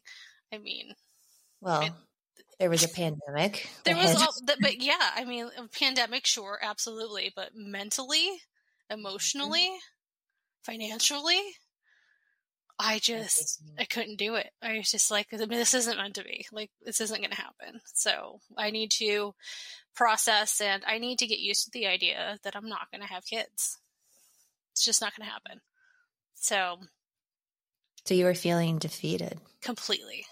I 0.54 0.58
mean, 0.58 0.94
well, 1.60 1.82
it, 1.82 1.92
there 2.60 2.70
was 2.70 2.84
a 2.84 2.88
pandemic. 2.88 3.68
There 3.84 3.96
was, 3.96 4.14
all, 4.22 4.34
but 4.60 4.80
yeah, 4.80 5.10
I 5.16 5.24
mean, 5.24 5.48
pandemic, 5.78 6.26
sure, 6.26 6.60
absolutely, 6.62 7.32
but 7.34 7.50
mentally, 7.56 8.40
emotionally, 8.88 9.68
mm-hmm. 9.68 10.72
financially, 10.72 11.40
I 12.78 13.00
just 13.00 13.62
I 13.80 13.84
couldn't 13.84 14.16
do 14.16 14.36
it. 14.36 14.50
I 14.62 14.76
was 14.76 14.92
just 14.92 15.10
like, 15.10 15.28
this 15.30 15.74
isn't 15.74 15.98
meant 15.98 16.14
to 16.14 16.24
be. 16.24 16.46
Like, 16.52 16.70
this 16.84 17.00
isn't 17.00 17.18
going 17.18 17.30
to 17.30 17.36
happen. 17.36 17.80
So 17.94 18.38
I 18.56 18.70
need 18.70 18.92
to 18.92 19.34
process, 19.94 20.60
and 20.60 20.82
I 20.86 20.98
need 20.98 21.18
to 21.18 21.26
get 21.26 21.38
used 21.38 21.64
to 21.64 21.70
the 21.72 21.86
idea 21.86 22.38
that 22.44 22.56
I'm 22.56 22.68
not 22.68 22.90
going 22.90 23.02
to 23.02 23.12
have 23.12 23.24
kids. 23.24 23.78
It's 24.72 24.84
just 24.84 25.00
not 25.00 25.12
going 25.16 25.26
to 25.26 25.32
happen. 25.32 25.60
So 26.34 26.78
so 28.04 28.14
you 28.14 28.24
were 28.24 28.34
feeling 28.34 28.78
defeated. 28.78 29.38
Completely. 29.60 30.26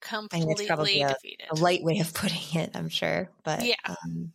Completely 0.00 0.54
I 0.54 0.58
mean, 0.58 0.66
probably 0.66 1.02
a, 1.02 1.08
defeated. 1.08 1.46
A 1.50 1.54
light 1.56 1.82
way 1.82 1.98
of 2.00 2.12
putting 2.14 2.60
it, 2.60 2.70
I'm 2.74 2.88
sure. 2.88 3.30
But 3.44 3.64
yeah. 3.64 3.74
Um, 3.86 4.32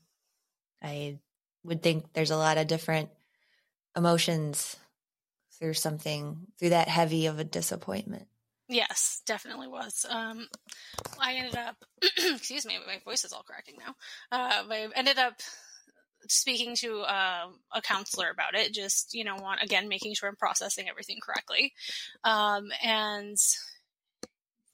I 0.81 1.19
would 1.63 1.81
think 1.81 2.13
there's 2.13 2.31
a 2.31 2.37
lot 2.37 2.57
of 2.57 2.67
different 2.67 3.09
emotions 3.95 4.75
through 5.59 5.75
something, 5.75 6.47
through 6.59 6.69
that 6.69 6.89
heavy 6.89 7.27
of 7.27 7.39
a 7.39 7.43
disappointment. 7.43 8.27
Yes, 8.73 9.21
definitely 9.27 9.67
was. 9.67 10.03
Um, 10.09 10.47
I 11.19 11.35
ended 11.35 11.55
up, 11.55 11.75
excuse 12.17 12.65
me, 12.65 12.79
my 12.87 12.97
voice 13.05 13.23
is 13.23 13.31
all 13.31 13.43
cracking 13.43 13.75
now. 13.77 13.93
Uh, 14.31 14.63
I 14.67 14.87
ended 14.95 15.19
up 15.19 15.35
speaking 16.27 16.75
to 16.77 17.01
uh, 17.01 17.49
a 17.71 17.81
counselor 17.83 18.31
about 18.31 18.55
it, 18.55 18.73
just 18.73 19.13
you 19.13 19.23
know, 19.23 19.35
want 19.35 19.61
again 19.61 19.87
making 19.87 20.15
sure 20.15 20.27
I'm 20.27 20.35
processing 20.35 20.89
everything 20.89 21.19
correctly, 21.21 21.71
um, 22.23 22.69
and 22.83 23.37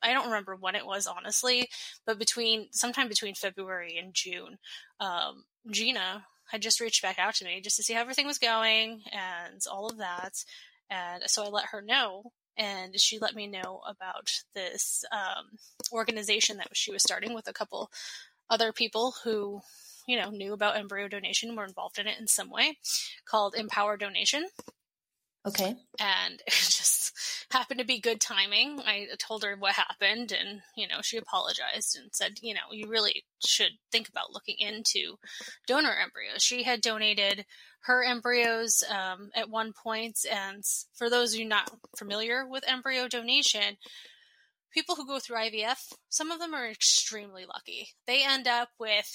I 0.01 0.13
don't 0.13 0.27
remember 0.27 0.55
when 0.55 0.75
it 0.75 0.85
was 0.85 1.05
honestly, 1.05 1.67
but 2.05 2.17
between 2.17 2.67
sometime 2.71 3.09
between 3.09 3.35
February 3.35 3.97
and 3.97 4.13
June, 4.13 4.59
um, 5.01 5.43
Gina 5.69 6.23
had 6.51 6.61
just 6.61 6.79
reached 6.79 7.01
back 7.01 7.19
out 7.19 7.35
to 7.35 7.45
me 7.45 7.59
just 7.59 7.75
to 7.75 7.83
see 7.83 7.93
how 7.93 8.01
everything 8.01 8.27
was 8.27 8.37
going 8.37 9.01
and 9.11 9.59
all 9.69 9.87
of 9.87 9.97
that, 9.97 10.35
and 10.89 11.23
so 11.25 11.43
I 11.43 11.49
let 11.49 11.65
her 11.73 11.81
know. 11.81 12.31
And 12.59 12.99
she 12.99 13.17
let 13.17 13.33
me 13.33 13.47
know 13.47 13.81
about 13.87 14.29
this 14.53 15.03
um, 15.11 15.57
organization 15.91 16.57
that 16.57 16.67
she 16.73 16.91
was 16.91 17.01
starting 17.01 17.33
with 17.33 17.47
a 17.47 17.53
couple 17.53 17.89
other 18.49 18.71
people 18.71 19.15
who 19.23 19.61
you 20.09 20.19
know, 20.19 20.31
knew 20.31 20.53
about 20.53 20.75
embryo 20.75 21.07
donation, 21.07 21.55
were 21.55 21.63
involved 21.63 21.99
in 21.99 22.07
it 22.07 22.19
in 22.19 22.25
some 22.25 22.49
way, 22.49 22.79
called 23.25 23.53
Empower 23.53 23.95
Donation. 23.95 24.47
Okay. 25.47 25.75
And 25.99 26.41
it 26.47 26.53
just 26.53 27.13
happened 27.51 27.79
to 27.79 27.85
be 27.85 27.99
good 27.99 28.19
timing. 28.19 28.79
I 28.85 29.07
told 29.17 29.43
her 29.43 29.55
what 29.57 29.73
happened 29.73 30.31
and, 30.31 30.61
you 30.75 30.87
know, 30.87 31.01
she 31.01 31.17
apologized 31.17 31.97
and 31.97 32.09
said, 32.13 32.39
you 32.41 32.53
know, 32.53 32.71
you 32.71 32.87
really 32.87 33.23
should 33.45 33.71
think 33.91 34.09
about 34.09 34.33
looking 34.33 34.57
into 34.59 35.17
donor 35.67 35.95
embryos. 36.01 36.43
She 36.43 36.63
had 36.63 36.81
donated 36.81 37.45
her 37.83 38.03
embryos 38.03 38.83
um, 38.89 39.29
at 39.35 39.49
one 39.49 39.71
point, 39.71 40.19
and 40.29 40.63
for 40.93 41.09
those 41.09 41.33
of 41.33 41.39
you 41.39 41.45
not 41.45 41.71
familiar 41.97 42.45
with 42.45 42.67
embryo 42.67 43.07
donation, 43.07 43.77
people 44.73 44.95
who 44.95 45.07
go 45.07 45.19
through 45.19 45.37
IVF, 45.37 45.93
some 46.09 46.29
of 46.29 46.39
them 46.39 46.53
are 46.53 46.69
extremely 46.69 47.45
lucky. 47.45 47.89
They 48.05 48.23
end 48.23 48.47
up 48.47 48.69
with 48.79 49.07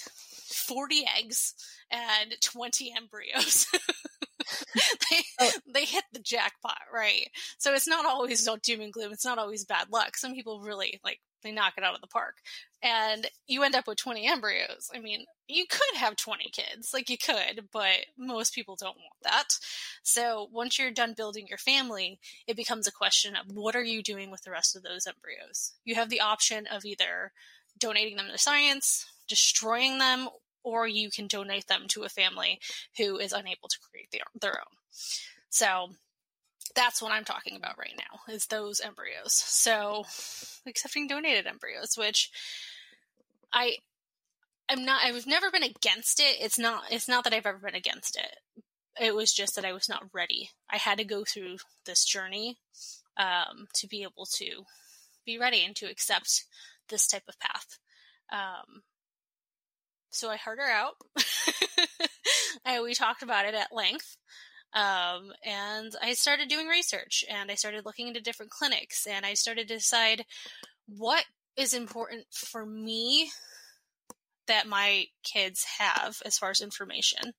40 0.49 1.05
eggs 1.17 1.55
and 1.91 2.35
20 2.43 2.95
embryos. 2.97 3.67
they, 5.11 5.23
oh. 5.41 5.51
they 5.73 5.85
hit 5.85 6.05
the 6.13 6.21
jackpot, 6.21 6.81
right? 6.93 7.29
So 7.59 7.73
it's 7.73 7.89
not 7.89 8.07
always 8.07 8.49
doom 8.63 8.81
and 8.81 8.93
gloom. 8.93 9.13
It's 9.13 9.25
not 9.25 9.39
always 9.39 9.65
bad 9.65 9.87
luck. 9.91 10.17
Some 10.17 10.35
people 10.35 10.61
really 10.61 11.01
like 11.05 11.21
they 11.45 11.53
knock 11.53 11.75
it 11.77 11.85
out 11.85 11.95
of 11.95 12.01
the 12.01 12.07
park. 12.09 12.39
And 12.83 13.27
you 13.47 13.63
end 13.63 13.77
up 13.77 13.87
with 13.87 13.99
20 13.99 14.27
embryos. 14.27 14.91
I 14.95 14.99
mean, 14.99 15.25
you 15.47 15.67
could 15.69 15.99
have 15.99 16.17
20 16.17 16.51
kids, 16.51 16.93
like 16.93 17.09
you 17.09 17.19
could, 17.19 17.69
but 17.73 18.07
most 18.19 18.55
people 18.55 18.77
don't 18.81 18.97
want 18.97 19.23
that. 19.23 19.59
So 20.03 20.49
once 20.51 20.79
you're 20.79 20.91
done 20.91 21.15
building 21.15 21.47
your 21.49 21.59
family, 21.59 22.19
it 22.47 22.57
becomes 22.57 22.87
a 22.87 22.93
question 22.93 23.37
of 23.37 23.55
what 23.55 23.77
are 23.77 23.85
you 23.85 24.03
doing 24.03 24.31
with 24.31 24.43
the 24.43 24.51
rest 24.51 24.75
of 24.75 24.83
those 24.83 25.07
embryos? 25.07 25.75
You 25.85 25.95
have 25.95 26.11
the 26.11 26.21
option 26.21 26.67
of 26.67 26.85
either 26.85 27.33
donating 27.79 28.17
them 28.17 28.29
to 28.31 28.39
science, 28.39 29.07
destroying 29.29 29.99
them, 29.99 30.29
or 30.65 30.89
you 30.89 31.11
can 31.11 31.27
donate 31.27 31.69
them 31.69 31.85
to 31.89 32.03
a 32.03 32.09
family 32.09 32.59
who 32.99 33.19
is 33.19 33.33
unable 33.33 33.69
to 33.69 33.79
create 33.91 34.09
their, 34.11 34.23
their 34.41 34.59
own. 34.59 34.77
So 35.51 35.91
that's 36.75 37.01
what 37.01 37.13
I'm 37.13 37.25
talking 37.25 37.57
about 37.57 37.79
right 37.79 37.95
now 37.97 38.33
is 38.35 38.47
those 38.47 38.81
embryos. 38.81 39.35
So 39.35 40.05
accepting 40.67 41.07
donated 41.07 41.47
embryos, 41.47 41.97
which 41.97 42.31
I 43.53 43.77
I'm 44.69 44.85
not 44.85 45.05
I've 45.05 45.27
never 45.27 45.51
been 45.51 45.63
against 45.63 46.21
it. 46.21 46.37
It's 46.41 46.59
not 46.59 46.85
it's 46.91 47.09
not 47.09 47.25
that 47.25 47.35
I've 47.35 47.47
ever 47.47 47.59
been 47.59 47.75
against 47.75 48.17
it. 48.17 48.63
It 49.01 49.15
was 49.15 49.33
just 49.33 49.57
that 49.57 49.65
I 49.65 49.73
was 49.73 49.89
not 49.89 50.05
ready. 50.13 50.51
I 50.71 50.79
had 50.79 50.99
to 50.99 51.05
go 51.05 51.25
through 51.25 51.59
this 51.85 52.05
journey 52.05 52.59
um, 53.17 53.67
to 53.75 53.89
be 53.89 54.03
able 54.03 54.27
to 54.37 54.65
be 55.27 55.39
ready 55.39 55.65
and 55.65 55.75
to 55.77 55.87
accept 55.87 56.45
this 56.89 57.07
type 57.07 57.25
of 57.29 57.39
path. 57.39 57.79
Um, 58.33 58.83
so 60.15 60.31
I 60.31 60.37
heard 60.37 60.59
her 60.59 60.71
out. 60.71 60.95
I, 62.65 62.81
we 62.81 62.95
talked 62.95 63.23
about 63.23 63.47
it 63.47 63.55
at 63.55 63.75
length. 63.75 64.17
Um, 64.73 65.33
and 65.45 65.93
I 66.03 66.15
started 66.15 66.49
doing 66.49 66.67
research 66.67 67.25
and 67.31 67.51
I 67.51 67.55
started 67.55 67.85
looking 67.85 68.09
into 68.09 68.21
different 68.21 68.51
clinics 68.51 69.07
and 69.07 69.25
I 69.25 69.35
started 69.35 69.69
to 69.69 69.75
decide 69.75 70.25
what 70.87 71.25
is 71.57 71.75
important 71.75 72.25
for 72.33 72.67
me 72.67 73.31
that 74.49 74.67
my 74.67 75.05
kids 75.23 75.65
have 75.79 76.21
as 76.27 76.39
far 76.39 76.51
as 76.51 76.61
information 76.61 77.33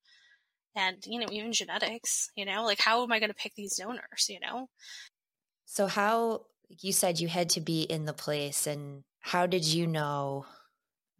and 0.75 0.97
you 1.05 1.19
know 1.19 1.27
even 1.31 1.51
genetics 1.51 2.29
you 2.35 2.45
know 2.45 2.63
like 2.63 2.79
how 2.79 3.03
am 3.03 3.11
i 3.11 3.19
going 3.19 3.29
to 3.29 3.35
pick 3.35 3.53
these 3.55 3.77
donors 3.77 4.27
you 4.29 4.39
know 4.39 4.67
so 5.65 5.87
how 5.87 6.41
you 6.69 6.91
said 6.91 7.19
you 7.19 7.27
had 7.27 7.49
to 7.49 7.61
be 7.61 7.83
in 7.83 8.05
the 8.05 8.13
place 8.13 8.67
and 8.67 9.03
how 9.19 9.45
did 9.45 9.65
you 9.65 9.87
know 9.87 10.45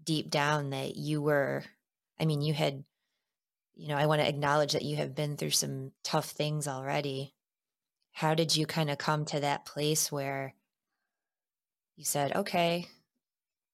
deep 0.05 0.29
down 0.29 0.69
that 0.69 0.95
you 0.95 1.21
were 1.21 1.63
i 2.19 2.25
mean 2.25 2.41
you 2.41 2.53
had 2.53 2.83
you 3.75 3.89
know, 3.89 3.97
I 3.97 4.05
want 4.05 4.21
to 4.21 4.27
acknowledge 4.27 4.73
that 4.73 4.85
you 4.85 4.95
have 4.95 5.15
been 5.15 5.35
through 5.35 5.51
some 5.51 5.91
tough 6.03 6.29
things 6.29 6.67
already. 6.67 7.33
How 8.13 8.33
did 8.33 8.55
you 8.55 8.65
kind 8.65 8.89
of 8.89 8.97
come 8.97 9.25
to 9.25 9.41
that 9.41 9.65
place 9.65 10.11
where 10.11 10.53
you 11.97 12.05
said, 12.05 12.33
okay, 12.35 12.87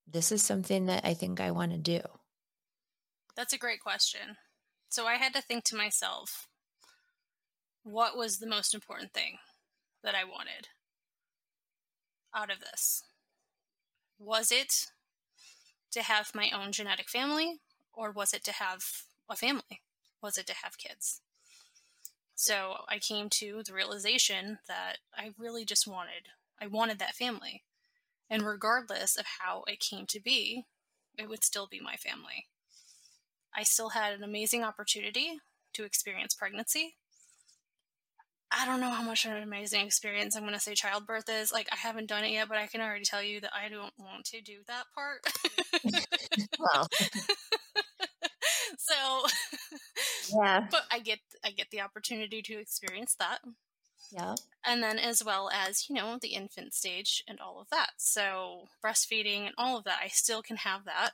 this 0.07 0.31
is 0.31 0.41
something 0.41 0.87
that 0.87 1.05
I 1.05 1.13
think 1.13 1.39
I 1.39 1.51
want 1.51 1.71
to 1.71 1.77
do? 1.77 2.01
That's 3.35 3.53
a 3.53 3.59
great 3.59 3.79
question. 3.79 4.37
So 4.89 5.05
I 5.05 5.15
had 5.15 5.33
to 5.35 5.41
think 5.41 5.63
to 5.65 5.77
myself, 5.77 6.47
what 7.83 8.17
was 8.17 8.39
the 8.39 8.47
most 8.47 8.73
important 8.73 9.13
thing 9.13 9.37
that 10.03 10.15
I 10.15 10.23
wanted 10.23 10.67
out 12.35 12.51
of 12.51 12.59
this? 12.59 13.03
Was 14.17 14.51
it 14.51 14.87
to 15.91 16.01
have 16.01 16.35
my 16.35 16.51
own 16.51 16.71
genetic 16.71 17.09
family, 17.09 17.59
or 17.93 18.11
was 18.11 18.33
it 18.33 18.43
to 18.45 18.53
have 18.53 18.83
a 19.29 19.35
family? 19.35 19.81
was 20.21 20.37
it 20.37 20.47
to 20.47 20.53
have 20.63 20.77
kids? 20.77 21.21
So 22.35 22.77
I 22.87 22.99
came 22.99 23.29
to 23.31 23.61
the 23.65 23.73
realization 23.73 24.59
that 24.67 24.97
I 25.15 25.31
really 25.37 25.65
just 25.65 25.87
wanted, 25.87 26.29
I 26.59 26.67
wanted 26.67 26.99
that 26.99 27.15
family. 27.15 27.63
And 28.29 28.43
regardless 28.43 29.17
of 29.17 29.25
how 29.39 29.63
it 29.67 29.79
came 29.79 30.05
to 30.07 30.19
be, 30.19 30.65
it 31.17 31.27
would 31.27 31.43
still 31.43 31.67
be 31.67 31.79
my 31.79 31.95
family. 31.95 32.47
I 33.55 33.63
still 33.63 33.89
had 33.89 34.13
an 34.13 34.23
amazing 34.23 34.63
opportunity 34.63 35.39
to 35.73 35.83
experience 35.83 36.33
pregnancy. 36.33 36.95
I 38.51 38.65
don't 38.65 38.81
know 38.81 38.89
how 38.89 39.03
much 39.03 39.25
of 39.25 39.31
an 39.31 39.43
amazing 39.43 39.85
experience 39.85 40.35
I'm 40.35 40.43
going 40.43 40.53
to 40.53 40.59
say 40.59 40.75
childbirth 40.75 41.29
is. 41.29 41.53
Like, 41.53 41.69
I 41.71 41.77
haven't 41.77 42.09
done 42.09 42.25
it 42.25 42.31
yet, 42.31 42.49
but 42.49 42.57
I 42.57 42.67
can 42.67 42.81
already 42.81 43.05
tell 43.05 43.23
you 43.23 43.39
that 43.41 43.51
I 43.55 43.69
don't 43.69 43.93
want 43.97 44.25
to 44.25 44.41
do 44.41 44.59
that 44.67 44.83
part. 44.93 45.21
well, 46.59 46.87
so 48.77 49.27
yeah, 50.35 50.67
but 50.71 50.83
I 50.91 50.99
get 50.99 51.19
I 51.43 51.51
get 51.51 51.67
the 51.71 51.81
opportunity 51.81 52.41
to 52.41 52.59
experience 52.59 53.15
that. 53.19 53.39
Yeah, 54.11 54.35
and 54.65 54.83
then 54.83 54.99
as 54.99 55.23
well 55.23 55.49
as 55.49 55.89
you 55.89 55.95
know 55.95 56.17
the 56.21 56.33
infant 56.33 56.73
stage 56.73 57.23
and 57.27 57.39
all 57.39 57.61
of 57.61 57.69
that. 57.69 57.91
So 57.97 58.67
breastfeeding 58.83 59.45
and 59.45 59.55
all 59.57 59.77
of 59.77 59.85
that, 59.85 59.99
I 60.03 60.09
still 60.09 60.41
can 60.41 60.57
have 60.57 60.83
that, 60.85 61.11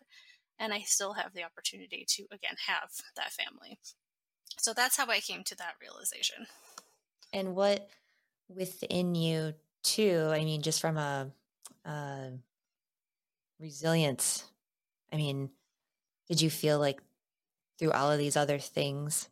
and 0.58 0.74
I 0.74 0.82
still 0.82 1.14
have 1.14 1.34
the 1.34 1.44
opportunity 1.44 2.06
to 2.08 2.24
again 2.32 2.56
have 2.68 2.90
that 3.16 3.32
family. 3.32 3.78
So 4.58 4.74
that's 4.74 4.98
how 4.98 5.08
I 5.08 5.20
came 5.20 5.44
to 5.44 5.56
that 5.58 5.76
realization 5.80 6.48
and 7.34 7.56
what 7.56 7.90
within 8.50 9.16
you 9.16 9.54
too 9.84 10.30
i 10.32 10.44
mean 10.44 10.62
just 10.62 10.82
from 10.82 10.98
a, 10.98 11.32
a 11.86 12.32
resilience 13.60 14.46
i 15.12 15.16
mean 15.16 15.50
did 16.28 16.42
you 16.42 16.50
feel 16.50 16.80
like 16.80 17.02
through 17.80 17.92
all 17.92 18.12
of 18.12 18.18
these 18.18 18.36
other 18.36 18.60
things 18.60 19.30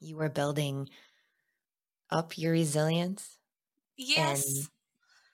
you 0.00 0.16
were 0.16 0.28
building 0.28 0.88
up 2.10 2.36
your 2.36 2.52
resilience? 2.52 3.38
Yes. 3.96 4.44
And, 4.46 4.68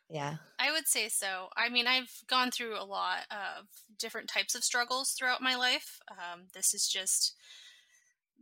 yeah. 0.08 0.36
I 0.58 0.72
would 0.72 0.86
say 0.86 1.08
so. 1.08 1.48
I 1.56 1.68
mean 1.68 1.86
i've 1.86 2.22
gone 2.26 2.50
through 2.50 2.76
a 2.76 2.84
lot 2.84 3.20
of 3.30 3.66
different 3.98 4.28
types 4.28 4.54
of 4.54 4.64
struggles 4.64 5.12
throughout 5.12 5.42
my 5.42 5.56
life. 5.56 6.00
Um, 6.10 6.46
this 6.54 6.74
is 6.74 6.88
just 6.88 7.34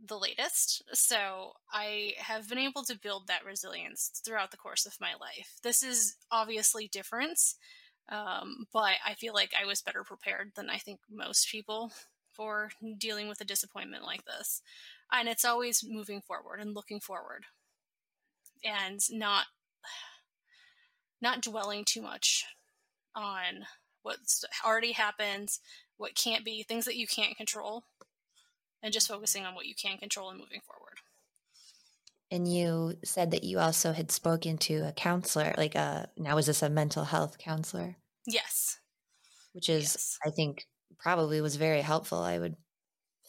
the 0.07 0.17
latest. 0.17 0.83
So 0.93 1.53
I 1.71 2.13
have 2.17 2.47
been 2.47 2.57
able 2.57 2.83
to 2.83 2.99
build 2.99 3.27
that 3.27 3.45
resilience 3.45 4.11
throughout 4.25 4.51
the 4.51 4.57
course 4.57 4.85
of 4.85 4.97
my 4.99 5.13
life. 5.19 5.59
This 5.63 5.83
is 5.83 6.15
obviously 6.31 6.87
different, 6.87 7.39
um, 8.09 8.65
but 8.71 8.93
I 9.05 9.13
feel 9.15 9.33
like 9.33 9.51
I 9.59 9.65
was 9.65 9.81
better 9.81 10.03
prepared 10.03 10.51
than 10.55 10.69
I 10.69 10.77
think 10.77 10.99
most 11.09 11.49
people 11.51 11.91
for 12.33 12.71
dealing 12.97 13.27
with 13.27 13.41
a 13.41 13.45
disappointment 13.45 14.03
like 14.03 14.23
this. 14.25 14.61
And 15.11 15.27
it's 15.27 15.45
always 15.45 15.83
moving 15.85 16.21
forward 16.21 16.59
and 16.59 16.73
looking 16.73 16.99
forward 16.99 17.45
and 18.63 18.99
not 19.11 19.45
not 21.21 21.41
dwelling 21.41 21.83
too 21.85 22.01
much 22.01 22.45
on 23.15 23.65
what's 24.03 24.45
already 24.65 24.93
happened, 24.93 25.49
what 25.97 26.15
can't 26.15 26.45
be, 26.45 26.63
things 26.63 26.85
that 26.85 26.95
you 26.95 27.07
can't 27.07 27.35
control 27.35 27.83
and 28.81 28.93
just 28.93 29.07
focusing 29.07 29.45
on 29.45 29.55
what 29.55 29.65
you 29.65 29.75
can 29.75 29.97
control 29.97 30.29
and 30.29 30.39
moving 30.39 30.61
forward. 30.61 30.97
And 32.31 32.51
you 32.51 32.93
said 33.03 33.31
that 33.31 33.43
you 33.43 33.59
also 33.59 33.91
had 33.91 34.11
spoken 34.11 34.57
to 34.59 34.87
a 34.87 34.91
counselor, 34.91 35.53
like 35.57 35.75
a 35.75 36.09
now 36.15 36.37
is 36.37 36.45
this 36.45 36.61
a 36.61 36.69
mental 36.69 37.03
health 37.03 37.37
counselor? 37.39 37.97
Yes. 38.27 38.79
Which 39.53 39.69
is 39.69 39.93
yes. 39.93 40.17
I 40.25 40.29
think 40.29 40.67
probably 40.99 41.41
was 41.41 41.55
very 41.55 41.81
helpful. 41.81 42.19
I 42.19 42.37
would 42.37 42.55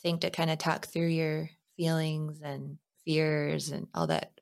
think 0.02 0.20
to 0.20 0.30
kind 0.30 0.50
of 0.50 0.58
talk 0.58 0.86
through 0.86 1.08
your 1.08 1.50
feelings 1.76 2.40
and 2.42 2.78
fears 3.04 3.70
and 3.70 3.86
all 3.94 4.08
that 4.08 4.32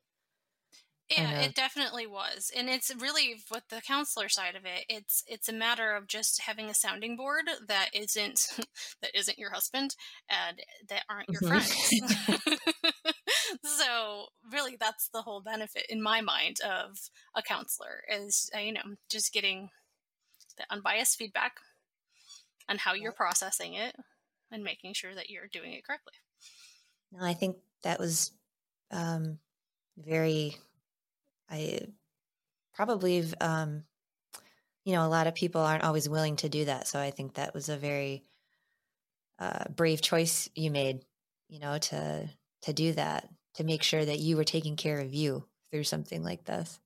yeah 1.09 1.41
it 1.41 1.55
definitely 1.55 2.05
was 2.05 2.51
and 2.55 2.69
it's 2.69 2.91
really 2.99 3.35
with 3.51 3.67
the 3.69 3.81
counselor 3.81 4.29
side 4.29 4.55
of 4.55 4.65
it 4.65 4.85
it's 4.89 5.23
it's 5.27 5.49
a 5.49 5.53
matter 5.53 5.95
of 5.95 6.07
just 6.07 6.41
having 6.41 6.69
a 6.69 6.73
sounding 6.73 7.15
board 7.15 7.45
that 7.67 7.89
isn't 7.93 8.47
that 9.01 9.11
isn't 9.13 9.39
your 9.39 9.51
husband 9.51 9.95
and 10.29 10.61
that 10.87 11.03
aren't 11.09 11.29
your 11.29 11.41
mm-hmm. 11.41 11.59
friends. 11.59 12.43
So 13.63 14.27
really 14.51 14.77
that's 14.79 15.09
the 15.09 15.21
whole 15.21 15.41
benefit 15.41 15.85
in 15.89 16.01
my 16.01 16.21
mind 16.21 16.57
of 16.61 16.97
a 17.35 17.41
counselor 17.41 18.03
is 18.09 18.49
uh, 18.55 18.59
you 18.59 18.73
know 18.73 18.81
just 19.09 19.33
getting 19.33 19.69
the 20.57 20.65
unbiased 20.69 21.17
feedback 21.17 21.53
on 22.69 22.77
how 22.77 22.93
you're 22.93 23.11
processing 23.11 23.73
it 23.73 23.95
and 24.51 24.63
making 24.63 24.93
sure 24.93 25.15
that 25.15 25.29
you're 25.29 25.47
doing 25.47 25.73
it 25.73 25.85
correctly. 25.85 26.13
No 27.11 27.25
i 27.25 27.33
think 27.33 27.57
that 27.83 27.99
was 27.99 28.31
um, 28.91 29.39
very 29.97 30.57
I 31.49 31.79
probably, 32.73 33.23
um, 33.41 33.83
you 34.85 34.93
know, 34.93 35.05
a 35.05 35.09
lot 35.09 35.27
of 35.27 35.35
people 35.35 35.61
aren't 35.61 35.83
always 35.83 36.07
willing 36.07 36.37
to 36.37 36.49
do 36.49 36.65
that. 36.65 36.87
So 36.87 36.99
I 36.99 37.11
think 37.11 37.35
that 37.35 37.53
was 37.53 37.69
a 37.69 37.77
very 37.77 38.23
uh, 39.39 39.65
brave 39.75 40.01
choice 40.01 40.49
you 40.55 40.71
made, 40.71 41.05
you 41.47 41.59
know, 41.59 41.77
to 41.77 42.29
to 42.63 42.73
do 42.73 42.93
that 42.93 43.27
to 43.55 43.63
make 43.63 43.83
sure 43.83 44.03
that 44.03 44.19
you 44.19 44.37
were 44.37 44.43
taking 44.43 44.75
care 44.75 44.99
of 44.99 45.13
you 45.13 45.45
through 45.71 45.83
something 45.83 46.23
like 46.23 46.43
this. 46.45 46.79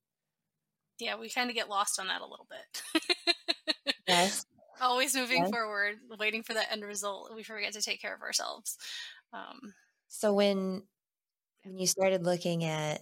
Yeah, 1.00 1.18
we 1.18 1.30
kind 1.30 1.50
of 1.50 1.56
get 1.56 1.70
lost 1.70 2.00
on 2.00 2.08
that 2.08 2.22
a 2.22 2.26
little 2.26 2.48
bit. 2.50 3.86
yes. 4.08 4.46
Always 4.80 5.16
moving 5.16 5.44
yes. 5.44 5.50
forward, 5.50 5.96
waiting 6.20 6.44
for 6.44 6.54
that 6.54 6.72
end 6.72 6.84
result. 6.84 7.32
We 7.36 7.44
forget 7.44 7.74
to 7.74 7.82
take 7.82 8.02
care 8.02 8.14
of 8.14 8.22
ourselves. 8.22 8.78
Um, 9.32 9.74
so 10.08 10.34
when 10.34 10.84
when 11.64 11.78
you 11.78 11.88
started 11.88 12.24
looking 12.24 12.64
at 12.64 13.02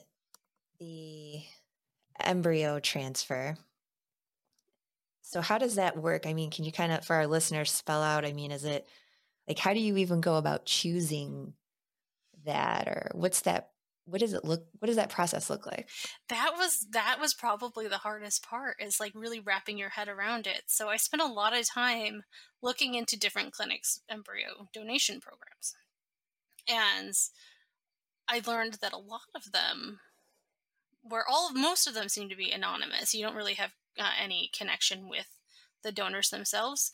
the 0.81 1.43
embryo 2.19 2.79
transfer. 2.79 3.55
So, 5.21 5.39
how 5.39 5.57
does 5.57 5.75
that 5.75 5.95
work? 5.95 6.25
I 6.25 6.33
mean, 6.33 6.51
can 6.51 6.65
you 6.65 6.71
kind 6.71 6.91
of, 6.91 7.05
for 7.05 7.15
our 7.15 7.27
listeners, 7.27 7.71
spell 7.71 8.01
out? 8.01 8.25
I 8.25 8.33
mean, 8.33 8.51
is 8.51 8.65
it 8.65 8.87
like, 9.47 9.59
how 9.59 9.73
do 9.73 9.79
you 9.79 9.97
even 9.97 10.19
go 10.19 10.35
about 10.35 10.65
choosing 10.65 11.53
that? 12.45 12.87
Or 12.87 13.11
what's 13.13 13.41
that? 13.41 13.69
What 14.05 14.19
does 14.19 14.33
it 14.33 14.43
look? 14.43 14.65
What 14.79 14.87
does 14.87 14.95
that 14.95 15.11
process 15.11 15.49
look 15.49 15.67
like? 15.67 15.87
That 16.29 16.53
was 16.57 16.87
that 16.91 17.17
was 17.21 17.35
probably 17.35 17.87
the 17.87 17.99
hardest 17.99 18.43
part 18.43 18.77
is 18.81 18.99
like 18.99 19.13
really 19.13 19.39
wrapping 19.39 19.77
your 19.77 19.89
head 19.89 20.09
around 20.09 20.47
it. 20.47 20.63
So 20.65 20.89
I 20.89 20.97
spent 20.97 21.21
a 21.21 21.27
lot 21.27 21.57
of 21.57 21.69
time 21.69 22.23
looking 22.63 22.95
into 22.95 23.17
different 23.17 23.53
clinics 23.53 24.01
embryo 24.09 24.67
donation 24.73 25.21
programs, 25.21 25.75
and 26.67 27.13
I 28.27 28.41
learned 28.45 28.79
that 28.81 28.93
a 28.93 28.97
lot 28.97 29.29
of 29.35 29.51
them 29.51 29.99
where 31.03 31.25
all 31.27 31.49
of 31.49 31.55
most 31.55 31.87
of 31.87 31.93
them 31.93 32.09
seem 32.09 32.29
to 32.29 32.35
be 32.35 32.51
anonymous. 32.51 33.13
You 33.13 33.23
don't 33.23 33.35
really 33.35 33.55
have 33.55 33.71
uh, 33.99 34.11
any 34.21 34.49
connection 34.57 35.09
with 35.09 35.27
the 35.83 35.91
donors 35.91 36.29
themselves. 36.29 36.91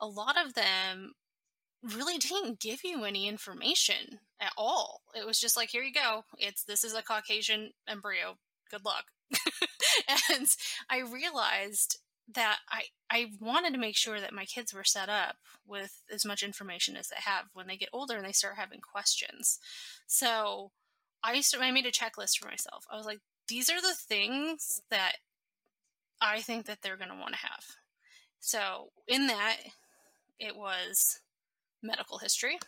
A 0.00 0.06
lot 0.06 0.36
of 0.42 0.54
them 0.54 1.14
really 1.82 2.18
didn't 2.18 2.60
give 2.60 2.80
you 2.84 3.04
any 3.04 3.28
information 3.28 4.20
at 4.40 4.52
all. 4.56 5.02
It 5.14 5.26
was 5.26 5.40
just 5.40 5.56
like, 5.56 5.70
here 5.70 5.82
you 5.82 5.92
go. 5.92 6.24
It's 6.38 6.64
this 6.64 6.84
is 6.84 6.94
a 6.94 7.02
Caucasian 7.02 7.72
embryo. 7.88 8.36
Good 8.70 8.84
luck. 8.84 9.06
and 10.30 10.48
I 10.90 11.00
realized 11.00 11.98
that 12.34 12.58
I 12.70 12.84
I 13.10 13.30
wanted 13.40 13.72
to 13.72 13.80
make 13.80 13.96
sure 13.96 14.20
that 14.20 14.34
my 14.34 14.44
kids 14.44 14.74
were 14.74 14.84
set 14.84 15.08
up 15.08 15.36
with 15.66 16.02
as 16.12 16.24
much 16.24 16.42
information 16.42 16.96
as 16.96 17.08
they 17.08 17.16
have 17.18 17.46
when 17.54 17.66
they 17.66 17.76
get 17.76 17.88
older 17.92 18.16
and 18.16 18.24
they 18.24 18.32
start 18.32 18.56
having 18.56 18.80
questions. 18.80 19.58
So 20.06 20.72
I 21.22 21.40
started, 21.40 21.66
I 21.66 21.70
made 21.70 21.86
a 21.86 21.90
checklist 21.90 22.38
for 22.38 22.48
myself. 22.48 22.84
I 22.90 22.96
was 22.96 23.06
like, 23.06 23.20
these 23.48 23.70
are 23.70 23.80
the 23.80 23.94
things 23.94 24.82
that 24.90 25.16
I 26.20 26.40
think 26.40 26.66
that 26.66 26.78
they're 26.82 26.96
going 26.96 27.10
to 27.10 27.16
want 27.16 27.34
to 27.34 27.40
have. 27.40 27.64
So, 28.40 28.90
in 29.06 29.26
that, 29.26 29.56
it 30.38 30.56
was 30.56 31.20
medical 31.82 32.18
history 32.18 32.58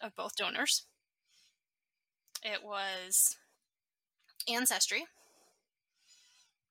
of 0.00 0.14
both 0.16 0.36
donors, 0.36 0.84
it 2.42 2.62
was 2.62 3.36
ancestry. 4.48 5.04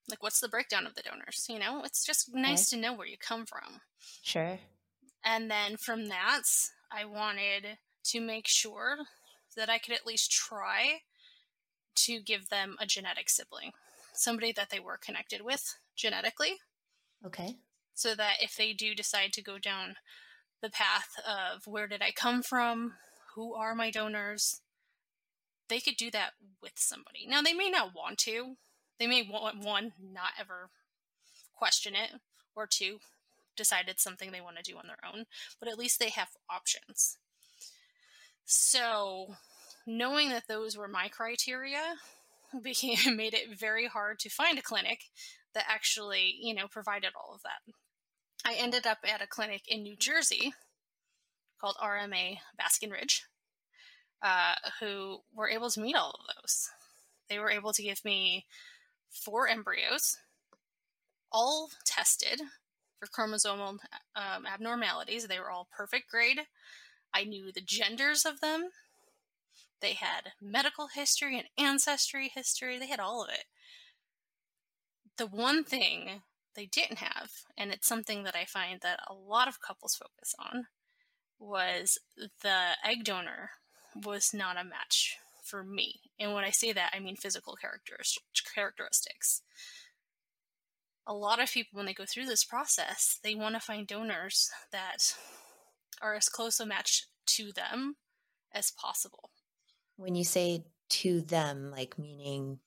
Like, 0.09 0.21
what's 0.21 0.41
the 0.41 0.49
breakdown 0.49 0.85
of 0.85 0.95
the 0.95 1.01
donors? 1.01 1.45
You 1.49 1.59
know, 1.59 1.81
it's 1.83 2.05
just 2.05 2.33
nice 2.33 2.71
okay. 2.71 2.81
to 2.81 2.85
know 2.85 2.93
where 2.93 3.07
you 3.07 3.17
come 3.17 3.45
from. 3.45 3.79
Sure. 4.21 4.59
And 5.23 5.49
then 5.49 5.77
from 5.77 6.07
that, 6.07 6.43
I 6.91 7.05
wanted 7.05 7.77
to 8.05 8.19
make 8.19 8.47
sure 8.47 8.97
that 9.55 9.69
I 9.69 9.77
could 9.77 9.93
at 9.93 10.05
least 10.05 10.29
try 10.29 10.99
to 11.95 12.19
give 12.19 12.49
them 12.49 12.75
a 12.79 12.85
genetic 12.85 13.29
sibling, 13.29 13.71
somebody 14.13 14.51
that 14.51 14.69
they 14.69 14.79
were 14.79 14.97
connected 14.97 15.41
with 15.41 15.75
genetically. 15.95 16.59
Okay. 17.25 17.55
So 17.93 18.15
that 18.15 18.37
if 18.41 18.55
they 18.55 18.73
do 18.73 18.95
decide 18.95 19.33
to 19.33 19.43
go 19.43 19.57
down 19.57 19.95
the 20.61 20.69
path 20.69 21.19
of 21.27 21.67
where 21.67 21.87
did 21.87 22.01
I 22.01 22.11
come 22.11 22.41
from, 22.41 22.93
who 23.35 23.53
are 23.53 23.75
my 23.75 23.91
donors, 23.91 24.61
they 25.69 25.79
could 25.79 25.97
do 25.97 26.11
that 26.11 26.31
with 26.61 26.73
somebody. 26.75 27.25
Now, 27.27 27.41
they 27.41 27.53
may 27.53 27.69
not 27.69 27.95
want 27.95 28.17
to. 28.19 28.57
They 28.99 29.07
may 29.07 29.27
want 29.29 29.59
one, 29.59 29.93
not 30.01 30.31
ever 30.39 30.69
question 31.55 31.93
it, 31.95 32.19
or 32.55 32.67
two, 32.67 32.99
decide 33.55 33.85
it's 33.87 34.03
something 34.03 34.31
they 34.31 34.41
want 34.41 34.57
to 34.57 34.63
do 34.63 34.77
on 34.77 34.87
their 34.87 34.97
own, 35.07 35.25
but 35.59 35.69
at 35.69 35.77
least 35.77 35.99
they 35.99 36.09
have 36.09 36.29
options. 36.49 37.17
So 38.45 39.35
knowing 39.85 40.29
that 40.29 40.47
those 40.47 40.77
were 40.77 40.87
my 40.87 41.07
criteria 41.07 41.95
became 42.63 42.97
made 43.15 43.33
it 43.33 43.57
very 43.57 43.87
hard 43.87 44.19
to 44.19 44.29
find 44.29 44.57
a 44.57 44.63
clinic 44.63 45.05
that 45.53 45.65
actually, 45.67 46.35
you 46.39 46.53
know, 46.53 46.67
provided 46.67 47.11
all 47.15 47.33
of 47.35 47.41
that. 47.43 47.73
I 48.45 48.55
ended 48.55 48.85
up 48.85 48.99
at 49.03 49.21
a 49.21 49.27
clinic 49.27 49.63
in 49.67 49.83
New 49.83 49.95
Jersey 49.95 50.53
called 51.61 51.77
RMA 51.81 52.39
Basking 52.57 52.89
Ridge, 52.89 53.23
uh, 54.21 54.55
who 54.79 55.19
were 55.33 55.49
able 55.49 55.69
to 55.69 55.79
meet 55.79 55.95
all 55.95 56.11
of 56.11 56.35
those. 56.35 56.69
they 57.29 57.39
were 57.39 57.51
able 57.51 57.71
to 57.71 57.83
give 57.83 58.03
me 58.03 58.45
four 59.09 59.47
embryos, 59.47 60.17
all 61.31 61.69
tested 61.85 62.41
for 62.99 63.07
chromosomal 63.07 63.77
um, 64.15 64.45
abnormalities. 64.45 65.27
They 65.27 65.39
were 65.39 65.49
all 65.49 65.67
perfect 65.71 66.09
grade. 66.09 66.41
I 67.13 67.23
knew 67.23 67.51
the 67.51 67.61
genders 67.61 68.25
of 68.25 68.41
them. 68.41 68.69
They 69.83 69.95
had 69.95 70.31
medical 70.41 70.87
history 70.87 71.37
and 71.37 71.49
ancestry 71.57 72.31
history. 72.33 72.79
They 72.79 72.87
had 72.87 73.01
all 73.01 73.21
of 73.21 73.29
it. 73.29 73.43
The 75.17 75.27
one 75.27 75.65
thing 75.65 76.21
they 76.55 76.65
didn't 76.65 76.99
have, 76.99 77.31
and 77.57 77.69
it's 77.69 77.85
something 77.85 78.23
that 78.23 78.33
I 78.33 78.45
find 78.45 78.79
that 78.81 79.01
a 79.09 79.13
lot 79.13 79.49
of 79.49 79.59
couples 79.59 79.93
focus 79.93 80.33
on, 80.39 80.67
was 81.37 81.97
the 82.15 82.77
egg 82.85 83.03
donor 83.03 83.49
was 83.93 84.33
not 84.33 84.55
a 84.55 84.63
match 84.63 85.17
for 85.43 85.65
me. 85.65 85.99
And 86.17 86.33
when 86.33 86.45
I 86.45 86.51
say 86.51 86.71
that, 86.71 86.93
I 86.95 86.99
mean 86.99 87.17
physical 87.17 87.57
characteristics. 87.57 89.41
A 91.05 91.13
lot 91.13 91.41
of 91.41 91.51
people, 91.51 91.75
when 91.75 91.87
they 91.87 91.93
go 91.93 92.05
through 92.05 92.27
this 92.27 92.45
process, 92.45 93.19
they 93.21 93.35
want 93.35 93.55
to 93.55 93.59
find 93.59 93.85
donors 93.85 94.49
that 94.71 95.13
are 96.01 96.15
as 96.15 96.29
close 96.29 96.61
a 96.61 96.65
match 96.65 97.07
to 97.25 97.51
them 97.51 97.97
as 98.53 98.71
possible. 98.71 99.31
When 99.97 100.15
you 100.15 100.23
say 100.23 100.65
to 100.89 101.21
them, 101.21 101.71
like 101.71 101.97
meaning 101.97 102.59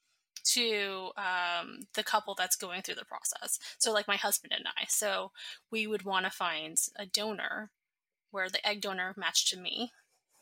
to 0.44 1.10
um, 1.16 1.80
the 1.94 2.04
couple 2.04 2.34
that's 2.34 2.56
going 2.56 2.82
through 2.82 2.94
the 2.94 3.04
process. 3.04 3.58
So, 3.78 3.92
like 3.92 4.08
my 4.08 4.16
husband 4.16 4.52
and 4.56 4.66
I. 4.66 4.84
So, 4.88 5.32
we 5.70 5.86
would 5.86 6.04
want 6.04 6.24
to 6.24 6.30
find 6.30 6.76
a 6.96 7.06
donor 7.06 7.70
where 8.30 8.48
the 8.48 8.66
egg 8.66 8.80
donor 8.80 9.14
matched 9.16 9.48
to 9.48 9.58
me, 9.58 9.92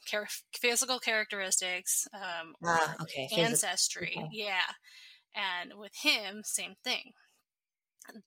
char- 0.05 0.29
physical 0.53 0.99
characteristics, 0.99 2.07
um, 2.15 2.55
ah, 2.65 2.97
okay. 3.03 3.29
ancestry. 3.37 4.15
Okay. 4.17 4.29
Yeah. 4.33 4.73
And 5.35 5.75
with 5.79 5.95
him, 6.03 6.43
same 6.45 6.75
thing. 6.83 7.13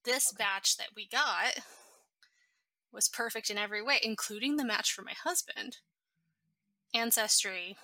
This 0.03 0.33
okay. 0.33 0.43
batch 0.43 0.77
that 0.77 0.89
we 0.95 1.07
got 1.07 1.59
was 2.91 3.07
perfect 3.07 3.49
in 3.49 3.57
every 3.57 3.81
way, 3.81 3.99
including 4.01 4.57
the 4.57 4.65
match 4.65 4.91
for 4.91 5.03
my 5.03 5.13
husband. 5.23 5.77
Ancestry, 6.93 7.77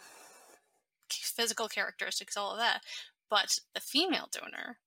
physical 1.09 1.67
characteristics, 1.67 2.37
all 2.37 2.51
of 2.51 2.59
that. 2.59 2.81
But 3.29 3.57
the 3.73 3.81
female 3.81 4.29
donor 4.31 4.77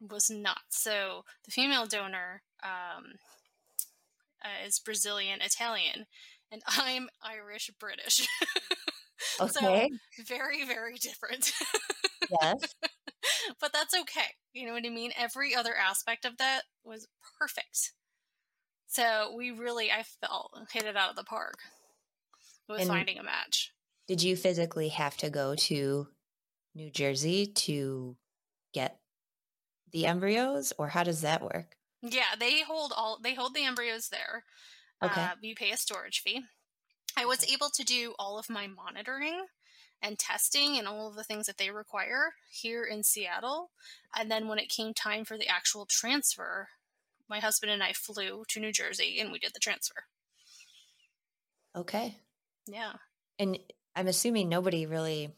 was 0.00 0.30
not. 0.30 0.60
So 0.70 1.24
the 1.44 1.50
female 1.50 1.86
donor 1.86 2.42
um, 2.62 3.14
uh, 4.44 4.66
is 4.66 4.78
Brazilian 4.78 5.40
Italian, 5.40 6.06
and 6.50 6.62
I'm 6.68 7.08
Irish 7.22 7.70
British. 7.78 8.26
okay. 9.40 9.50
So 9.50 10.24
very, 10.26 10.64
very 10.64 10.96
different. 10.96 11.52
yes. 12.42 12.74
but 13.60 13.72
that's 13.72 13.94
okay. 13.94 14.34
You 14.52 14.66
know 14.66 14.72
what 14.72 14.86
I 14.86 14.90
mean? 14.90 15.12
Every 15.16 15.54
other 15.54 15.74
aspect 15.74 16.24
of 16.24 16.36
that 16.38 16.62
was 16.84 17.06
perfect. 17.38 17.92
So 18.86 19.34
we 19.36 19.50
really, 19.50 19.90
I 19.90 20.04
felt, 20.20 20.52
hit 20.72 20.84
it 20.84 20.96
out 20.96 21.10
of 21.10 21.16
the 21.16 21.24
park 21.24 21.56
with 22.68 22.80
and 22.80 22.88
finding 22.88 23.18
a 23.18 23.24
match. 23.24 23.72
Did 24.06 24.22
you 24.22 24.36
physically 24.36 24.88
have 24.88 25.16
to 25.18 25.30
go 25.30 25.54
to 25.54 26.08
New 26.74 26.90
Jersey 26.90 27.46
to 27.46 28.16
get 28.72 28.98
the 29.92 30.06
embryos, 30.06 30.72
or 30.76 30.88
how 30.88 31.04
does 31.04 31.22
that 31.22 31.42
work? 31.42 31.76
Yeah, 32.02 32.34
they 32.38 32.62
hold 32.62 32.92
all 32.94 33.18
they 33.22 33.34
hold 33.34 33.54
the 33.54 33.64
embryos 33.64 34.08
there. 34.08 34.44
Okay. 35.02 35.20
Uh, 35.20 35.34
you 35.40 35.54
pay 35.54 35.70
a 35.70 35.76
storage 35.76 36.20
fee. 36.20 36.42
I 37.16 37.24
was 37.24 37.50
able 37.50 37.68
to 37.70 37.84
do 37.84 38.14
all 38.18 38.38
of 38.38 38.50
my 38.50 38.66
monitoring 38.66 39.46
and 40.02 40.18
testing 40.18 40.76
and 40.76 40.86
all 40.86 41.08
of 41.08 41.14
the 41.14 41.24
things 41.24 41.46
that 41.46 41.56
they 41.56 41.70
require 41.70 42.34
here 42.50 42.84
in 42.84 43.02
Seattle. 43.02 43.70
And 44.14 44.30
then 44.30 44.48
when 44.48 44.58
it 44.58 44.68
came 44.68 44.92
time 44.92 45.24
for 45.24 45.38
the 45.38 45.48
actual 45.48 45.86
transfer, 45.86 46.68
my 47.28 47.38
husband 47.38 47.72
and 47.72 47.82
I 47.82 47.92
flew 47.92 48.44
to 48.48 48.60
New 48.60 48.72
Jersey 48.72 49.18
and 49.20 49.32
we 49.32 49.38
did 49.38 49.54
the 49.54 49.60
transfer. 49.60 50.04
Okay. 51.76 52.18
Yeah. 52.66 52.94
And 53.38 53.58
I'm 53.96 54.08
assuming 54.08 54.48
nobody 54.48 54.86
really 54.86 55.30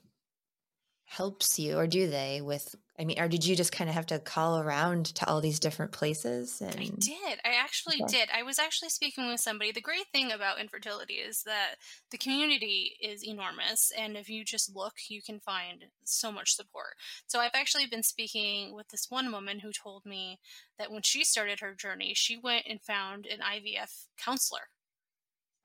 helps 1.04 1.58
you 1.58 1.76
or 1.76 1.86
do 1.86 2.08
they 2.08 2.40
with 2.40 2.74
I 2.98 3.04
mean, 3.04 3.20
or 3.20 3.28
did 3.28 3.44
you 3.44 3.54
just 3.56 3.72
kind 3.72 3.90
of 3.90 3.94
have 3.94 4.06
to 4.06 4.18
call 4.18 4.58
around 4.58 5.06
to 5.16 5.28
all 5.28 5.40
these 5.40 5.60
different 5.60 5.92
places? 5.92 6.62
And... 6.62 6.76
I 6.76 6.84
did. 6.84 7.38
I 7.44 7.54
actually 7.60 8.02
okay. 8.02 8.20
did. 8.20 8.28
I 8.34 8.42
was 8.42 8.58
actually 8.58 8.88
speaking 8.88 9.28
with 9.28 9.40
somebody. 9.40 9.70
The 9.70 9.82
great 9.82 10.06
thing 10.12 10.32
about 10.32 10.60
infertility 10.60 11.14
is 11.14 11.42
that 11.44 11.74
the 12.10 12.16
community 12.16 12.96
is 13.02 13.22
enormous. 13.22 13.92
And 13.96 14.16
if 14.16 14.30
you 14.30 14.44
just 14.44 14.74
look, 14.74 14.94
you 15.10 15.20
can 15.22 15.40
find 15.40 15.84
so 16.04 16.32
much 16.32 16.54
support. 16.54 16.94
So 17.26 17.40
I've 17.40 17.50
actually 17.54 17.86
been 17.86 18.02
speaking 18.02 18.74
with 18.74 18.88
this 18.88 19.06
one 19.10 19.30
woman 19.30 19.60
who 19.60 19.72
told 19.72 20.06
me 20.06 20.38
that 20.78 20.90
when 20.90 21.02
she 21.02 21.22
started 21.22 21.60
her 21.60 21.74
journey, 21.74 22.14
she 22.14 22.38
went 22.42 22.64
and 22.66 22.80
found 22.80 23.26
an 23.26 23.40
IVF 23.40 24.06
counselor. 24.18 24.68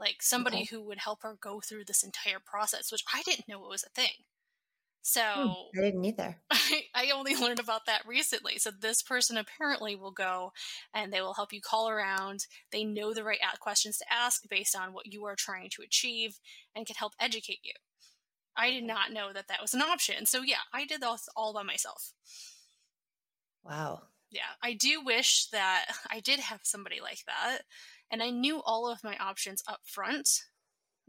Like 0.01 0.23
somebody 0.23 0.57
okay. 0.57 0.67
who 0.71 0.81
would 0.81 0.97
help 0.97 1.21
her 1.21 1.37
go 1.39 1.61
through 1.61 1.85
this 1.85 2.03
entire 2.03 2.39
process, 2.43 2.91
which 2.91 3.05
I 3.13 3.21
didn't 3.21 3.47
know 3.47 3.63
it 3.63 3.69
was 3.69 3.83
a 3.83 3.89
thing. 3.89 4.25
Hmm, 5.03 5.03
so 5.03 5.21
I 5.77 5.81
didn't 5.81 6.03
either. 6.03 6.37
I, 6.51 6.83
I 6.95 7.11
only 7.11 7.35
learned 7.41 7.59
about 7.59 7.85
that 7.85 8.01
recently. 8.07 8.57
So 8.57 8.71
this 8.71 9.03
person 9.03 9.37
apparently 9.37 9.95
will 9.95 10.11
go 10.11 10.53
and 10.91 11.13
they 11.13 11.21
will 11.21 11.35
help 11.35 11.53
you 11.53 11.61
call 11.61 11.87
around. 11.87 12.47
They 12.71 12.83
know 12.83 13.13
the 13.13 13.23
right 13.23 13.39
questions 13.59 13.99
to 13.99 14.11
ask 14.11 14.41
based 14.49 14.75
on 14.75 14.91
what 14.91 15.13
you 15.13 15.25
are 15.25 15.35
trying 15.35 15.69
to 15.71 15.83
achieve 15.83 16.39
and 16.75 16.87
can 16.87 16.95
help 16.95 17.13
educate 17.19 17.59
you. 17.63 17.73
I 18.57 18.71
did 18.71 18.83
not 18.83 19.13
know 19.13 19.31
that 19.33 19.47
that 19.47 19.61
was 19.61 19.75
an 19.75 19.81
option. 19.81 20.25
So 20.25 20.41
yeah, 20.41 20.63
I 20.73 20.85
did 20.85 21.01
this 21.01 21.29
all 21.35 21.53
by 21.53 21.63
myself. 21.63 22.13
Wow. 23.63 24.01
Yeah, 24.31 24.41
I 24.63 24.73
do 24.73 25.03
wish 25.03 25.47
that 25.51 25.85
I 26.09 26.21
did 26.21 26.39
have 26.39 26.61
somebody 26.63 26.99
like 27.01 27.23
that 27.27 27.59
and 28.11 28.21
I 28.21 28.29
knew 28.29 28.61
all 28.63 28.91
of 28.91 29.03
my 29.03 29.15
options 29.17 29.63
up 29.67 29.81
front 29.85 30.29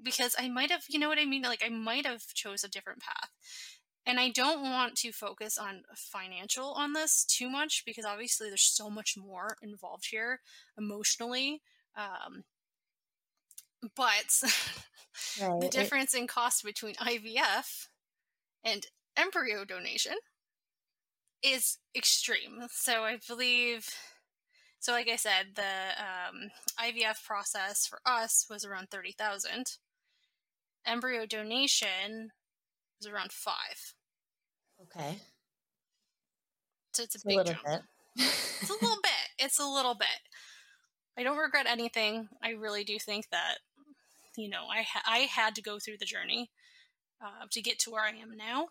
because 0.03 0.35
I 0.39 0.49
might 0.49 0.71
have, 0.71 0.85
you 0.89 0.99
know 0.99 1.09
what 1.09 1.19
I 1.19 1.25
mean? 1.25 1.43
Like 1.43 1.63
I 1.65 1.69
might 1.69 2.07
have 2.07 2.27
chose 2.35 2.65
a 2.65 2.69
different 2.69 3.01
path 3.01 3.31
and 4.07 4.19
I 4.19 4.31
don't 4.31 4.63
want 4.63 4.97
to 4.97 5.13
focus 5.13 5.59
on 5.59 5.83
financial 5.95 6.73
on 6.73 6.93
this 6.93 7.25
too 7.25 7.49
much 7.49 7.85
because 7.87 8.05
obviously 8.05 8.49
there's 8.49 8.63
so 8.63 8.91
much 8.91 9.17
more 9.17 9.57
involved 9.63 10.07
here 10.11 10.41
emotionally. 10.77 11.63
Um, 11.97 12.45
but 13.97 14.43
right. 15.41 15.61
the 15.61 15.69
difference 15.69 16.15
in 16.15 16.27
cost 16.27 16.65
between 16.65 16.95
IVF 16.97 17.89
and 18.65 18.87
embryo 19.17 19.65
donation 19.65 20.15
is 21.43 21.79
extreme. 21.97 22.67
So 22.71 23.03
I 23.03 23.19
believe, 23.29 23.89
so 24.83 24.91
like 24.91 25.09
I 25.09 25.15
said, 25.15 25.55
the 25.55 25.63
um, 25.63 26.51
IVF 26.77 27.25
process 27.25 27.87
for 27.87 28.01
us 28.05 28.47
was 28.51 28.65
around 28.65 28.89
thirty 28.91 29.13
thousand. 29.13 29.79
Embryo 30.85 31.25
donation 31.25 32.31
was 32.99 33.07
around 33.07 33.31
five. 33.31 33.95
Okay. 34.83 35.21
So 36.95 37.05
it's 37.05 37.15
a 37.15 37.19
it's 37.19 37.25
big 37.25 37.39
a 37.39 37.45
jump. 37.45 37.85
It's 38.17 38.71
a 38.71 38.73
little 38.73 38.99
bit. 39.05 39.29
It's 39.39 39.61
a 39.61 39.65
little 39.65 39.95
bit. 39.95 40.09
I 41.17 41.23
don't 41.23 41.39
regret 41.39 41.67
anything. 41.69 42.29
I 42.43 42.51
really 42.51 42.83
do 42.83 42.99
think 42.99 43.27
that, 43.31 43.59
you 44.37 44.49
know, 44.49 44.65
I 44.69 44.83
ha- 44.83 45.05
I 45.07 45.19
had 45.19 45.55
to 45.55 45.63
go 45.63 45.79
through 45.79 45.99
the 46.01 46.07
journey 46.07 46.51
uh, 47.25 47.47
to 47.53 47.63
get 47.63 47.79
to 47.81 47.93
where 47.93 48.03
I 48.03 48.11
am 48.11 48.37
now. 48.37 48.71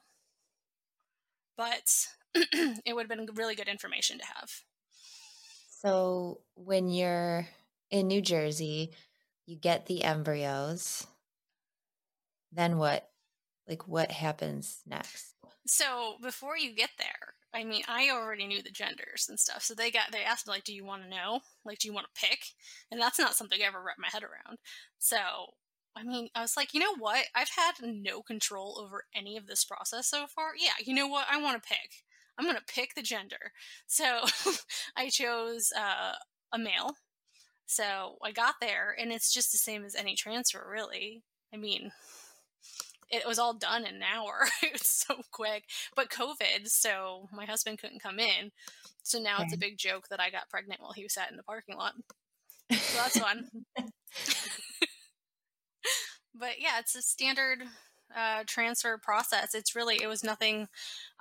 But 1.55 2.07
it 2.35 2.95
would 2.95 3.09
have 3.09 3.17
been 3.17 3.33
really 3.33 3.55
good 3.55 3.69
information 3.69 4.17
to 4.17 4.25
have. 4.25 4.49
So 5.81 6.41
when 6.53 6.89
you're 6.89 7.47
in 7.89 8.07
New 8.07 8.21
Jersey, 8.21 8.91
you 9.47 9.55
get 9.55 9.87
the 9.87 10.03
embryos. 10.03 11.07
Then 12.51 12.77
what? 12.77 13.09
Like 13.67 13.87
what 13.87 14.11
happens 14.11 14.81
next? 14.85 15.33
So 15.65 16.17
before 16.21 16.55
you 16.55 16.75
get 16.75 16.91
there, 16.99 17.33
I 17.53 17.63
mean, 17.63 17.81
I 17.87 18.09
already 18.11 18.45
knew 18.45 18.61
the 18.61 18.69
genders 18.69 19.25
and 19.27 19.39
stuff. 19.39 19.63
So 19.63 19.73
they 19.73 19.89
got 19.89 20.11
they 20.11 20.23
asked 20.23 20.45
me 20.45 20.53
like, 20.53 20.65
"Do 20.65 20.73
you 20.73 20.85
want 20.85 21.03
to 21.03 21.09
know? 21.09 21.41
Like, 21.65 21.79
do 21.79 21.87
you 21.87 21.93
want 21.93 22.07
to 22.13 22.21
pick?" 22.27 22.39
And 22.91 23.01
that's 23.01 23.19
not 23.19 23.35
something 23.35 23.59
I 23.61 23.65
ever 23.65 23.81
wrapped 23.81 23.99
my 23.99 24.09
head 24.11 24.23
around. 24.23 24.59
So 24.99 25.17
I 25.95 26.03
mean, 26.03 26.29
I 26.35 26.41
was 26.41 26.55
like, 26.55 26.73
you 26.73 26.79
know 26.79 26.95
what? 26.97 27.25
I've 27.35 27.49
had 27.49 27.73
no 27.81 28.21
control 28.21 28.79
over 28.79 29.05
any 29.15 29.35
of 29.35 29.47
this 29.47 29.65
process 29.65 30.07
so 30.07 30.27
far. 30.27 30.51
Yeah, 30.57 30.73
you 30.85 30.93
know 30.93 31.07
what? 31.07 31.27
I 31.29 31.41
want 31.41 31.61
to 31.61 31.67
pick. 31.67 32.03
I'm 32.37 32.45
going 32.45 32.57
to 32.57 32.73
pick 32.73 32.95
the 32.95 33.01
gender. 33.01 33.51
So 33.87 34.21
I 34.95 35.09
chose 35.09 35.71
uh, 35.75 36.13
a 36.53 36.57
male. 36.57 36.95
So 37.65 38.17
I 38.23 38.31
got 38.31 38.55
there, 38.59 38.95
and 38.99 39.11
it's 39.11 39.33
just 39.33 39.51
the 39.51 39.57
same 39.57 39.85
as 39.85 39.95
any 39.95 40.15
transfer, 40.15 40.67
really. 40.69 41.23
I 41.53 41.57
mean, 41.57 41.91
it 43.09 43.27
was 43.27 43.39
all 43.39 43.53
done 43.53 43.85
in 43.85 43.95
an 43.95 44.03
hour. 44.03 44.47
it 44.63 44.73
was 44.73 44.87
so 44.87 45.21
quick. 45.31 45.65
But 45.95 46.09
COVID, 46.09 46.67
so 46.67 47.29
my 47.31 47.45
husband 47.45 47.79
couldn't 47.79 48.01
come 48.01 48.19
in. 48.19 48.51
So 49.03 49.19
now 49.19 49.35
okay. 49.35 49.45
it's 49.45 49.53
a 49.53 49.59
big 49.59 49.77
joke 49.77 50.07
that 50.09 50.19
I 50.19 50.29
got 50.29 50.49
pregnant 50.49 50.81
while 50.81 50.93
he 50.93 51.03
was 51.03 51.13
sat 51.13 51.31
in 51.31 51.37
the 51.37 51.43
parking 51.43 51.77
lot. 51.77 51.93
So 52.71 52.97
that's 52.97 53.19
fun. 53.19 53.49
but 56.35 56.59
yeah, 56.59 56.79
it's 56.79 56.95
a 56.95 57.01
standard 57.01 57.63
uh, 58.15 58.43
transfer 58.45 58.97
process. 58.97 59.53
It's 59.53 59.75
really 59.75 59.99
it 60.01 60.07
was 60.07 60.23
nothing 60.23 60.67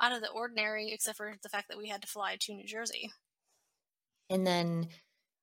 out 0.01 0.13
of 0.13 0.21
the 0.21 0.31
ordinary 0.31 0.91
except 0.93 1.17
for 1.17 1.35
the 1.43 1.49
fact 1.49 1.69
that 1.69 1.79
we 1.79 1.89
had 1.89 2.03
to 2.03 2.09
fly 2.09 2.37
to 2.41 2.55
New 2.55 2.67
Jersey. 2.67 3.13
And 4.29 4.47
then 4.47 4.89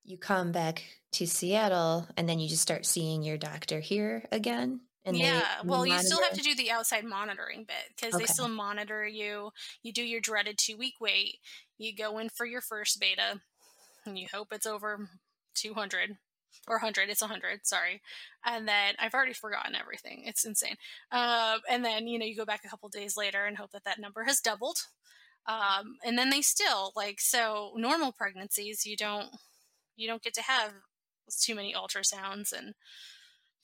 you 0.04 0.18
come 0.18 0.52
back 0.52 0.84
to 1.14 1.28
Seattle, 1.28 2.08
and 2.16 2.28
then 2.30 2.40
you 2.40 2.48
just 2.48 2.62
start 2.62 2.86
seeing 2.86 3.24
your 3.24 3.38
doctor 3.38 3.80
here 3.82 4.26
again. 4.32 4.82
And 5.04 5.18
yeah, 5.18 5.42
they, 5.62 5.68
well, 5.68 5.86
you 5.86 5.98
still 6.00 6.22
have 6.22 6.34
to 6.34 6.42
do 6.42 6.56
the 6.56 6.72
outside 6.72 7.06
monitoring 7.06 7.66
bit 7.66 7.96
because 7.96 8.14
okay. 8.14 8.24
they 8.24 8.28
still 8.28 8.50
monitor 8.50 9.06
you. 9.08 9.52
You 9.84 9.94
do 9.94 10.04
your 10.04 10.20
dreaded 10.20 10.58
two 10.58 10.78
week 10.78 10.96
wait. 11.00 11.36
You 11.78 11.96
go 11.96 12.18
in 12.18 12.30
for 12.30 12.46
your 12.46 12.62
first 12.62 13.00
beta, 13.00 13.42
and 14.06 14.18
you 14.18 14.28
hope 14.34 14.50
it's 14.52 14.66
over 14.66 15.10
200 15.56 16.18
or 16.68 16.76
100 16.78 17.10
it's 17.10 17.22
100 17.22 17.66
sorry. 17.66 18.02
And 18.46 18.68
then 18.68 18.96
i've 19.00 19.14
already 19.14 19.34
forgotten 19.34 19.76
everything 19.76 20.24
it's 20.26 20.46
insane. 20.46 20.76
Uh, 21.12 21.58
and 21.70 21.84
then 21.84 22.08
you 22.08 22.20
know 22.20 22.26
you 22.26 22.36
go 22.36 22.46
back 22.46 22.62
a 22.66 22.70
couple 22.70 22.90
days 22.90 23.18
later 23.18 23.46
and 23.46 23.58
hope 23.58 23.72
that 23.72 23.84
that 23.86 24.00
number 24.00 24.24
has 24.24 24.40
doubled. 24.40 24.78
Um, 25.48 25.96
and 26.06 26.18
then 26.18 26.30
they 26.30 26.42
still 26.42 26.92
like 26.96 27.22
so 27.22 27.72
normal 27.76 28.12
pregnancies 28.12 28.86
you 28.86 28.98
don't 28.98 29.30
you 29.96 30.08
don't 30.08 30.24
get 30.24 30.34
to 30.36 30.42
have 30.42 30.74
too 31.42 31.56
many 31.56 31.74
ultrasounds 31.74 32.54
and 32.58 32.74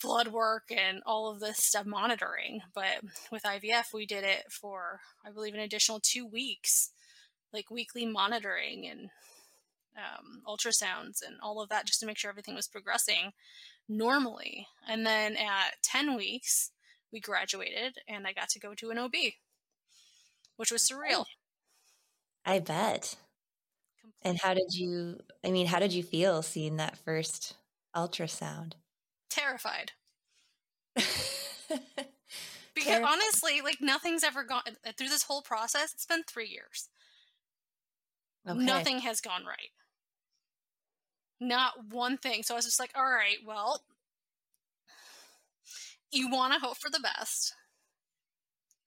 blood 0.02 0.30
work 0.30 0.64
and 0.70 1.02
all 1.06 1.32
of 1.32 1.40
this 1.40 1.58
stuff 1.60 1.86
monitoring 1.86 2.60
but 2.74 3.02
with 3.32 3.44
ivf 3.44 3.94
we 3.94 4.06
did 4.06 4.24
it 4.24 4.44
for 4.50 5.00
i 5.26 5.32
believe 5.32 5.54
an 5.54 5.62
additional 5.62 6.02
two 6.02 6.26
weeks 6.26 6.92
like 7.54 7.72
weekly 7.72 8.06
monitoring 8.06 8.86
and 8.86 9.10
um, 9.98 10.42
ultrasounds 10.48 11.22
and 11.26 11.36
all 11.42 11.62
of 11.62 11.70
that 11.70 11.86
just 11.86 12.00
to 12.00 12.06
make 12.06 12.18
sure 12.18 12.30
everything 12.30 12.56
was 12.56 12.68
progressing 12.68 13.34
normally. 13.88 14.68
And 14.88 15.06
then 15.06 15.36
at 15.36 15.82
10 15.84 16.16
weeks, 16.16 16.72
we 17.12 17.20
graduated 17.20 17.98
and 18.08 18.26
I 18.26 18.34
got 18.34 18.50
to 18.50 18.60
go 18.60 18.74
to 18.76 18.90
an 18.90 18.98
OB, 18.98 19.14
which 20.58 20.72
was 20.72 20.82
surreal. 20.82 21.26
I 22.46 22.60
bet. 22.60 23.16
Completely. 24.02 24.30
And 24.30 24.40
how 24.40 24.54
did 24.54 24.74
you, 24.74 25.20
I 25.46 25.52
mean, 25.52 25.68
how 25.68 25.80
did 25.80 25.94
you 25.94 26.04
feel 26.04 26.42
seeing 26.42 26.78
that 26.78 26.98
first 26.98 27.56
ultrasound? 27.96 28.74
Terrified. 29.30 29.92
because 30.96 33.02
honestly, 33.02 33.62
like 33.62 33.82
nothing's 33.82 34.24
ever 34.24 34.44
gone 34.44 34.64
through 34.98 35.10
this 35.10 35.24
whole 35.24 35.42
process. 35.42 35.94
It's 35.94 36.06
been 36.06 36.24
three 36.24 36.48
years. 36.48 36.90
Okay. 38.48 38.60
Nothing 38.60 39.00
has 39.00 39.22
gone 39.22 39.46
right. 39.46 39.72
Not 41.40 41.74
one 41.92 42.18
thing. 42.18 42.44
So 42.44 42.54
I 42.54 42.58
was 42.58 42.66
just 42.66 42.80
like, 42.80 42.92
all 42.96 43.04
right, 43.04 43.38
well, 43.46 43.82
you 46.12 46.30
want 46.30 46.54
to 46.54 46.60
hope 46.60 46.78
for 46.78 46.90
the 46.90 47.00
best. 47.00 47.54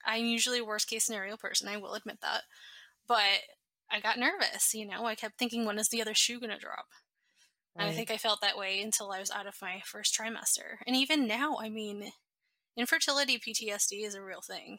I'm 0.04 0.24
usually 0.24 0.60
a 0.60 0.64
worst 0.64 0.88
case 0.88 1.04
scenario 1.04 1.36
person, 1.36 1.68
I 1.68 1.76
will 1.76 1.94
admit 1.94 2.18
that. 2.22 2.42
But 3.08 3.42
I 3.90 4.00
got 4.00 4.18
nervous, 4.18 4.72
you 4.74 4.86
know. 4.86 5.04
I 5.04 5.14
kept 5.14 5.38
thinking, 5.38 5.64
when 5.64 5.78
is 5.78 5.88
the 5.88 6.00
other 6.00 6.14
shoe 6.14 6.40
going 6.40 6.50
to 6.50 6.58
drop? 6.58 6.86
Right. 7.76 7.84
And 7.84 7.90
I 7.90 7.94
think 7.94 8.10
I 8.10 8.16
felt 8.16 8.40
that 8.40 8.56
way 8.56 8.80
until 8.80 9.12
I 9.12 9.20
was 9.20 9.30
out 9.30 9.46
of 9.46 9.56
my 9.60 9.82
first 9.84 10.16
trimester. 10.16 10.78
And 10.86 10.96
even 10.96 11.26
now, 11.26 11.56
I 11.60 11.68
mean, 11.68 12.10
infertility 12.76 13.38
PTSD 13.38 14.04
is 14.04 14.14
a 14.14 14.22
real 14.22 14.40
thing. 14.40 14.78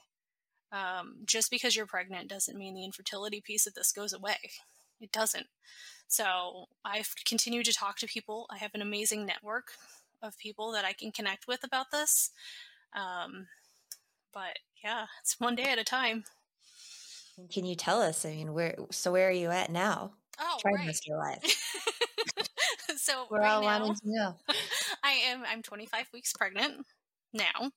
Um, 0.72 1.18
just 1.26 1.50
because 1.50 1.76
you're 1.76 1.86
pregnant 1.86 2.30
doesn't 2.30 2.58
mean 2.58 2.74
the 2.74 2.84
infertility 2.84 3.42
piece 3.42 3.68
of 3.68 3.74
this 3.74 3.92
goes 3.92 4.14
away. 4.14 4.38
It 5.00 5.12
doesn't. 5.12 5.48
So 6.08 6.66
I've 6.86 7.14
continued 7.26 7.66
to 7.66 7.74
talk 7.74 7.98
to 8.00 8.08
people. 8.08 8.48
I 8.50 8.58
have 8.58 8.72
an 8.74 8.82
amazing 8.82 9.26
network 9.26 9.74
of 10.22 10.38
people 10.38 10.72
that 10.72 10.86
I 10.86 10.94
can 10.94 11.12
connect 11.12 11.48
with 11.48 11.64
about 11.64 11.92
this. 11.92 12.32
Um, 12.94 13.48
but 14.34 14.60
yeah, 14.84 15.06
it's 15.22 15.40
one 15.40 15.56
day 15.56 15.64
at 15.64 15.80
a 15.80 15.84
time. 15.84 16.24
Can 17.52 17.66
you 17.66 17.76
tell 17.76 18.02
us? 18.02 18.26
I 18.26 18.30
mean, 18.30 18.54
where 18.54 18.76
so 18.92 19.12
where 19.12 19.28
are 19.28 19.32
you 19.32 19.50
at 19.50 19.70
now? 19.70 20.14
Oh, 20.40 20.58
right. 20.66 21.00
life. 21.10 21.78
so 22.98 23.26
we're 23.30 23.40
right 23.40 23.54
all 23.54 23.62
now, 23.62 23.80
wanting 23.80 23.96
to 23.96 24.02
know. 24.06 24.36
I 25.04 25.12
am. 25.30 25.44
I'm 25.48 25.62
25 25.62 26.08
weeks 26.14 26.34
pregnant 26.34 26.86
now. 27.34 27.72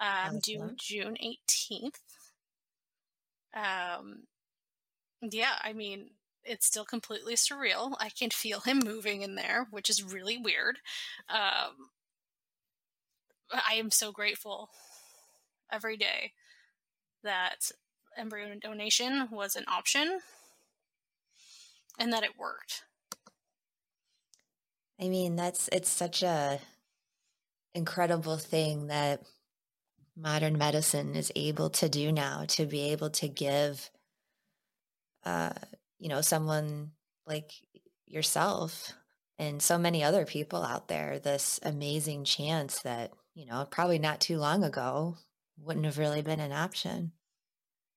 Um, 0.00 0.38
due 0.40 0.70
June 0.76 1.16
18th. 1.22 1.98
Um, 3.54 4.22
yeah, 5.22 5.54
I 5.62 5.72
mean, 5.72 6.10
it's 6.48 6.66
still 6.66 6.84
completely 6.84 7.34
surreal. 7.34 7.94
I 8.00 8.08
can 8.08 8.30
feel 8.30 8.60
him 8.60 8.80
moving 8.84 9.22
in 9.22 9.34
there, 9.34 9.66
which 9.70 9.90
is 9.90 10.02
really 10.02 10.38
weird. 10.38 10.78
Um, 11.28 11.90
I 13.52 13.74
am 13.74 13.90
so 13.90 14.12
grateful 14.12 14.70
every 15.70 15.96
day 15.96 16.32
that 17.22 17.70
embryo 18.16 18.54
donation 18.60 19.28
was 19.30 19.56
an 19.56 19.64
option 19.68 20.20
and 21.98 22.12
that 22.12 22.24
it 22.24 22.38
worked. 22.38 22.84
I 25.00 25.08
mean, 25.08 25.36
that's 25.36 25.68
it's 25.72 25.90
such 25.90 26.22
a 26.22 26.58
incredible 27.74 28.36
thing 28.36 28.88
that 28.88 29.22
modern 30.16 30.58
medicine 30.58 31.14
is 31.14 31.30
able 31.36 31.70
to 31.70 31.88
do 31.88 32.10
now 32.10 32.44
to 32.48 32.66
be 32.66 32.90
able 32.90 33.10
to 33.10 33.28
give 33.28 33.90
uh, 35.24 35.50
you 35.98 36.08
know, 36.08 36.20
someone 36.20 36.92
like 37.26 37.52
yourself 38.06 38.92
and 39.38 39.62
so 39.62 39.78
many 39.78 40.02
other 40.02 40.24
people 40.24 40.62
out 40.62 40.88
there 40.88 41.18
this 41.18 41.60
amazing 41.62 42.24
chance 42.24 42.80
that, 42.80 43.12
you 43.34 43.46
know, 43.46 43.66
probably 43.70 43.98
not 43.98 44.20
too 44.20 44.38
long 44.38 44.64
ago 44.64 45.16
wouldn't 45.58 45.86
have 45.86 45.98
really 45.98 46.22
been 46.22 46.40
an 46.40 46.52
option. 46.52 47.12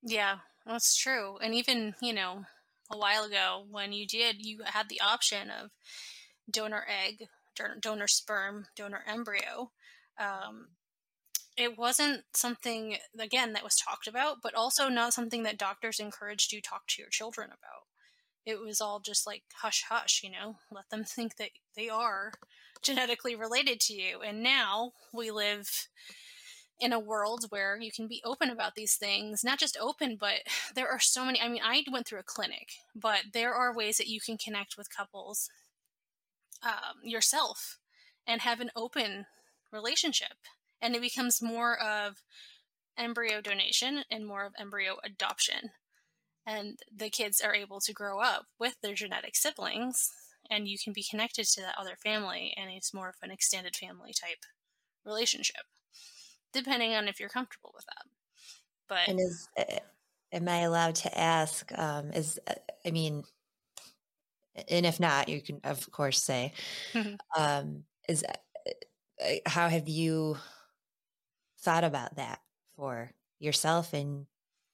Yeah, 0.03 0.37
that's 0.65 0.95
true. 0.95 1.37
And 1.37 1.53
even, 1.53 1.95
you 2.01 2.13
know, 2.13 2.43
a 2.91 2.97
while 2.97 3.23
ago 3.23 3.65
when 3.69 3.93
you 3.93 4.05
did, 4.05 4.45
you 4.45 4.61
had 4.65 4.89
the 4.89 5.01
option 5.01 5.49
of 5.49 5.71
donor 6.49 6.85
egg, 6.87 7.27
donor 7.79 8.07
sperm, 8.07 8.65
donor 8.75 9.03
embryo. 9.07 9.71
Um, 10.19 10.69
it 11.57 11.77
wasn't 11.77 12.23
something 12.35 12.97
again 13.19 13.53
that 13.53 13.63
was 13.63 13.75
talked 13.75 14.07
about 14.07 14.37
but 14.41 14.55
also 14.55 14.87
not 14.89 15.13
something 15.13 15.43
that 15.43 15.57
doctors 15.57 15.99
encouraged 15.99 16.51
you 16.51 16.61
talk 16.61 16.87
to 16.87 17.01
your 17.01 17.09
children 17.09 17.47
about 17.47 17.83
it 18.45 18.60
was 18.60 18.82
all 18.82 18.99
just 18.99 19.27
like 19.27 19.43
hush 19.62 19.84
hush 19.89 20.21
you 20.23 20.32
know? 20.32 20.58
Let 20.71 20.89
them 20.89 21.04
think 21.04 21.38
that 21.38 21.49
they 21.75 21.89
are 21.89 22.34
genetically 22.82 23.36
related 23.36 23.80
to 23.82 23.93
you. 23.93 24.21
And 24.21 24.41
now 24.41 24.91
we 25.13 25.32
live 25.32 25.88
in 26.80 26.93
a 26.93 26.99
world 26.99 27.45
where 27.49 27.77
you 27.80 27.91
can 27.91 28.08
be 28.08 28.23
open 28.25 28.49
about 28.49 28.73
these 28.73 28.95
things 28.95 29.43
not 29.43 29.60
just 29.60 29.77
open 29.80 30.17
but 30.19 30.39
there 30.75 30.88
are 30.88 30.99
so 30.99 31.23
many 31.23 31.39
i 31.39 31.47
mean 31.47 31.62
i 31.63 31.84
went 31.91 32.08
through 32.08 32.17
a 32.17 32.23
clinic 32.23 32.69
but 32.95 33.19
there 33.34 33.54
are 33.54 33.71
ways 33.75 33.97
that 33.97 34.08
you 34.08 34.19
can 34.19 34.36
connect 34.36 34.77
with 34.80 34.89
couples 34.89 35.47
um, 36.63 36.97
yourself 37.04 37.77
and 38.27 38.41
have 38.41 38.60
an 38.60 38.71
open 38.75 39.25
relationship. 39.71 40.38
And 40.82 40.95
it 40.95 41.01
becomes 41.01 41.41
more 41.41 41.77
of 41.80 42.23
embryo 42.97 43.41
donation 43.41 44.04
and 44.12 44.25
more 44.25 44.45
of 44.45 44.54
embryo 44.60 44.97
adoption. 45.04 45.71
And 46.45 46.80
the 46.93 47.10
kids 47.10 47.41
are 47.41 47.54
able 47.54 47.80
to 47.82 47.93
grow 47.93 48.19
up 48.19 48.45
with 48.60 48.75
their 48.82 48.95
genetic 48.95 49.36
siblings, 49.36 50.12
and 50.49 50.67
you 50.67 50.77
can 50.84 50.93
be 50.93 51.06
connected 51.10 51.45
to 51.45 51.62
that 51.62 51.75
other 51.77 51.95
family, 52.04 52.54
and 52.58 52.69
it's 52.71 52.93
more 52.93 53.10
of 53.10 53.15
an 53.21 53.32
extended 53.32 53.75
family 53.75 54.13
type 54.13 54.39
relationship, 55.06 55.63
depending 56.51 56.93
on 56.93 57.08
if 57.08 57.19
you're 57.19 57.30
comfortable 57.30 57.71
with 57.75 57.86
that. 57.86 58.06
But 58.89 59.08
and 59.08 59.19
is 59.19 59.47
uh, 59.58 59.80
am 60.32 60.49
I 60.49 60.62
allowed 60.62 60.95
to 60.95 61.17
ask? 61.17 61.71
Um, 61.77 62.12
is 62.12 62.39
uh, 62.47 62.56
I 62.86 62.91
mean, 62.91 63.23
and 64.67 64.86
if 64.86 64.99
not, 64.99 65.30
you 65.30 65.41
can 65.41 65.62
of 65.63 65.89
course 65.91 66.23
say, 66.23 66.54
um, 67.38 67.84
is 68.10 68.23
uh, 68.23 69.36
how 69.45 69.69
have 69.69 69.88
you 69.88 70.38
thought 71.60 71.84
about 71.84 72.15
that 72.15 72.41
for 72.75 73.12
yourself 73.39 73.93
and 73.93 74.25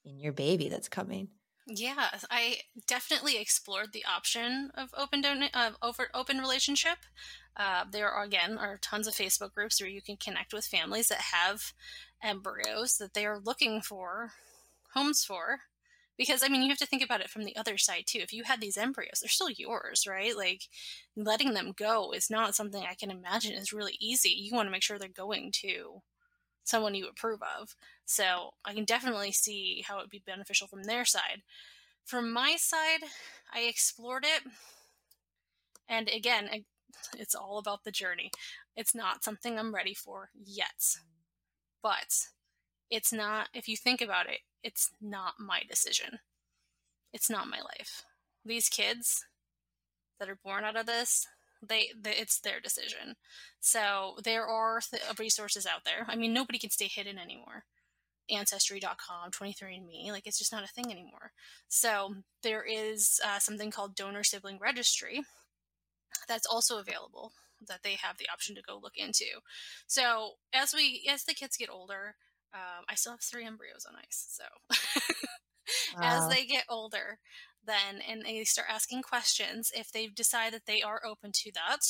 in 0.05 0.19
your 0.19 0.33
baby 0.33 0.69
that's 0.69 0.89
coming. 0.89 1.27
Yeah, 1.69 2.09
I 2.31 2.59
definitely 2.87 3.37
explored 3.37 3.91
the 3.91 4.05
option 4.05 4.71
of 4.75 4.89
open 4.95 5.21
don- 5.21 5.49
uh, 5.53 5.71
over 5.81 6.09
open 6.13 6.37
relationship. 6.39 6.99
Uh, 7.57 7.83
there 7.91 8.09
are 8.09 8.23
again 8.23 8.57
are 8.57 8.77
tons 8.77 9.05
of 9.07 9.13
Facebook 9.15 9.53
groups 9.53 9.81
where 9.81 9.89
you 9.89 10.01
can 10.01 10.15
connect 10.17 10.53
with 10.53 10.65
families 10.65 11.09
that 11.09 11.19
have 11.33 11.73
embryos 12.23 12.97
that 12.97 13.13
they 13.13 13.25
are 13.25 13.39
looking 13.39 13.81
for 13.81 14.31
homes 14.93 15.25
for. 15.25 15.61
Because 16.17 16.41
I 16.43 16.47
mean, 16.47 16.63
you 16.63 16.69
have 16.69 16.77
to 16.79 16.85
think 16.87 17.03
about 17.03 17.21
it 17.21 17.29
from 17.29 17.43
the 17.45 17.55
other 17.57 17.77
side 17.77 18.05
too. 18.07 18.19
If 18.19 18.33
you 18.33 18.43
had 18.45 18.61
these 18.61 18.77
embryos, 18.77 19.19
they're 19.21 19.29
still 19.29 19.49
yours, 19.51 20.07
right? 20.07 20.35
Like 20.37 20.63
letting 21.17 21.53
them 21.53 21.73
go 21.75 22.11
is 22.13 22.29
not 22.29 22.55
something 22.55 22.83
I 22.89 22.95
can 22.95 23.11
imagine 23.11 23.53
is 23.53 23.73
really 23.73 23.97
easy. 23.99 24.29
You 24.29 24.55
want 24.55 24.67
to 24.67 24.71
make 24.71 24.83
sure 24.83 24.97
they're 24.97 25.09
going 25.09 25.51
to 25.63 26.01
someone 26.67 26.95
you 26.95 27.07
approve 27.07 27.39
of. 27.59 27.75
So 28.05 28.51
I 28.65 28.73
can 28.73 28.85
definitely 28.85 29.31
see 29.31 29.83
how 29.87 29.97
it 29.97 30.03
would 30.03 30.09
be 30.09 30.23
beneficial 30.25 30.67
from 30.67 30.83
their 30.83 31.05
side. 31.05 31.41
From 32.05 32.31
my 32.31 32.55
side, 32.57 33.01
I 33.53 33.61
explored 33.61 34.25
it. 34.25 34.43
And 35.89 36.09
again, 36.09 36.49
it's 37.17 37.35
all 37.35 37.57
about 37.57 37.83
the 37.83 37.91
journey. 37.91 38.31
It's 38.75 38.93
not 38.93 39.23
something 39.23 39.57
I'm 39.57 39.73
ready 39.73 39.93
for 39.93 40.29
yet. 40.35 40.97
But 41.81 42.27
it's 42.89 43.13
not, 43.13 43.49
if 43.53 43.67
you 43.67 43.77
think 43.77 44.01
about 44.01 44.29
it, 44.29 44.39
it's 44.63 44.91
not 45.01 45.35
my 45.39 45.61
decision. 45.69 46.19
It's 47.13 47.29
not 47.29 47.47
my 47.47 47.59
life. 47.59 48.03
These 48.43 48.69
kids 48.69 49.25
that 50.19 50.29
are 50.29 50.39
born 50.43 50.63
out 50.63 50.75
of 50.75 50.85
this, 50.85 51.27
they, 51.61 51.89
they 51.99 52.11
it's 52.11 52.39
their 52.39 52.59
decision. 52.59 53.15
So 53.59 54.15
there 54.23 54.45
are 54.45 54.81
th- 54.81 55.01
resources 55.19 55.65
out 55.65 55.83
there. 55.85 56.05
I 56.07 56.15
mean, 56.15 56.33
nobody 56.33 56.59
can 56.59 56.69
stay 56.69 56.87
hidden 56.87 57.17
anymore. 57.17 57.63
Ancestry.com, 58.29 59.31
23andMe, 59.31 60.11
like 60.11 60.27
it's 60.27 60.37
just 60.37 60.51
not 60.51 60.63
a 60.63 60.67
thing 60.67 60.91
anymore. 60.91 61.31
So 61.69 62.15
there 62.43 62.63
is 62.63 63.19
uh, 63.25 63.39
something 63.39 63.71
called 63.71 63.95
Donor 63.95 64.23
Sibling 64.23 64.59
Registry 64.61 65.21
that's 66.27 66.45
also 66.45 66.77
available 66.77 67.31
that 67.65 67.83
they 67.83 67.95
have 67.95 68.17
the 68.17 68.27
option 68.31 68.55
to 68.55 68.61
go 68.61 68.79
look 68.81 68.97
into. 68.97 69.25
So 69.87 70.33
as 70.53 70.73
we 70.73 71.07
as 71.11 71.23
the 71.23 71.33
kids 71.33 71.57
get 71.57 71.69
older, 71.69 72.15
um, 72.53 72.85
I 72.89 72.95
still 72.95 73.13
have 73.13 73.21
three 73.21 73.45
embryos 73.45 73.85
on 73.87 73.95
ice. 73.95 74.27
So 74.29 74.43
wow. 75.97 76.27
as 76.27 76.29
they 76.29 76.45
get 76.45 76.65
older, 76.69 77.19
then 77.67 78.01
and 78.07 78.23
they 78.23 78.43
start 78.43 78.67
asking 78.71 79.03
questions, 79.03 79.71
if 79.75 79.91
they 79.91 80.07
decide 80.07 80.53
that 80.53 80.65
they 80.65 80.81
are 80.81 81.05
open 81.05 81.31
to 81.33 81.51
that, 81.53 81.81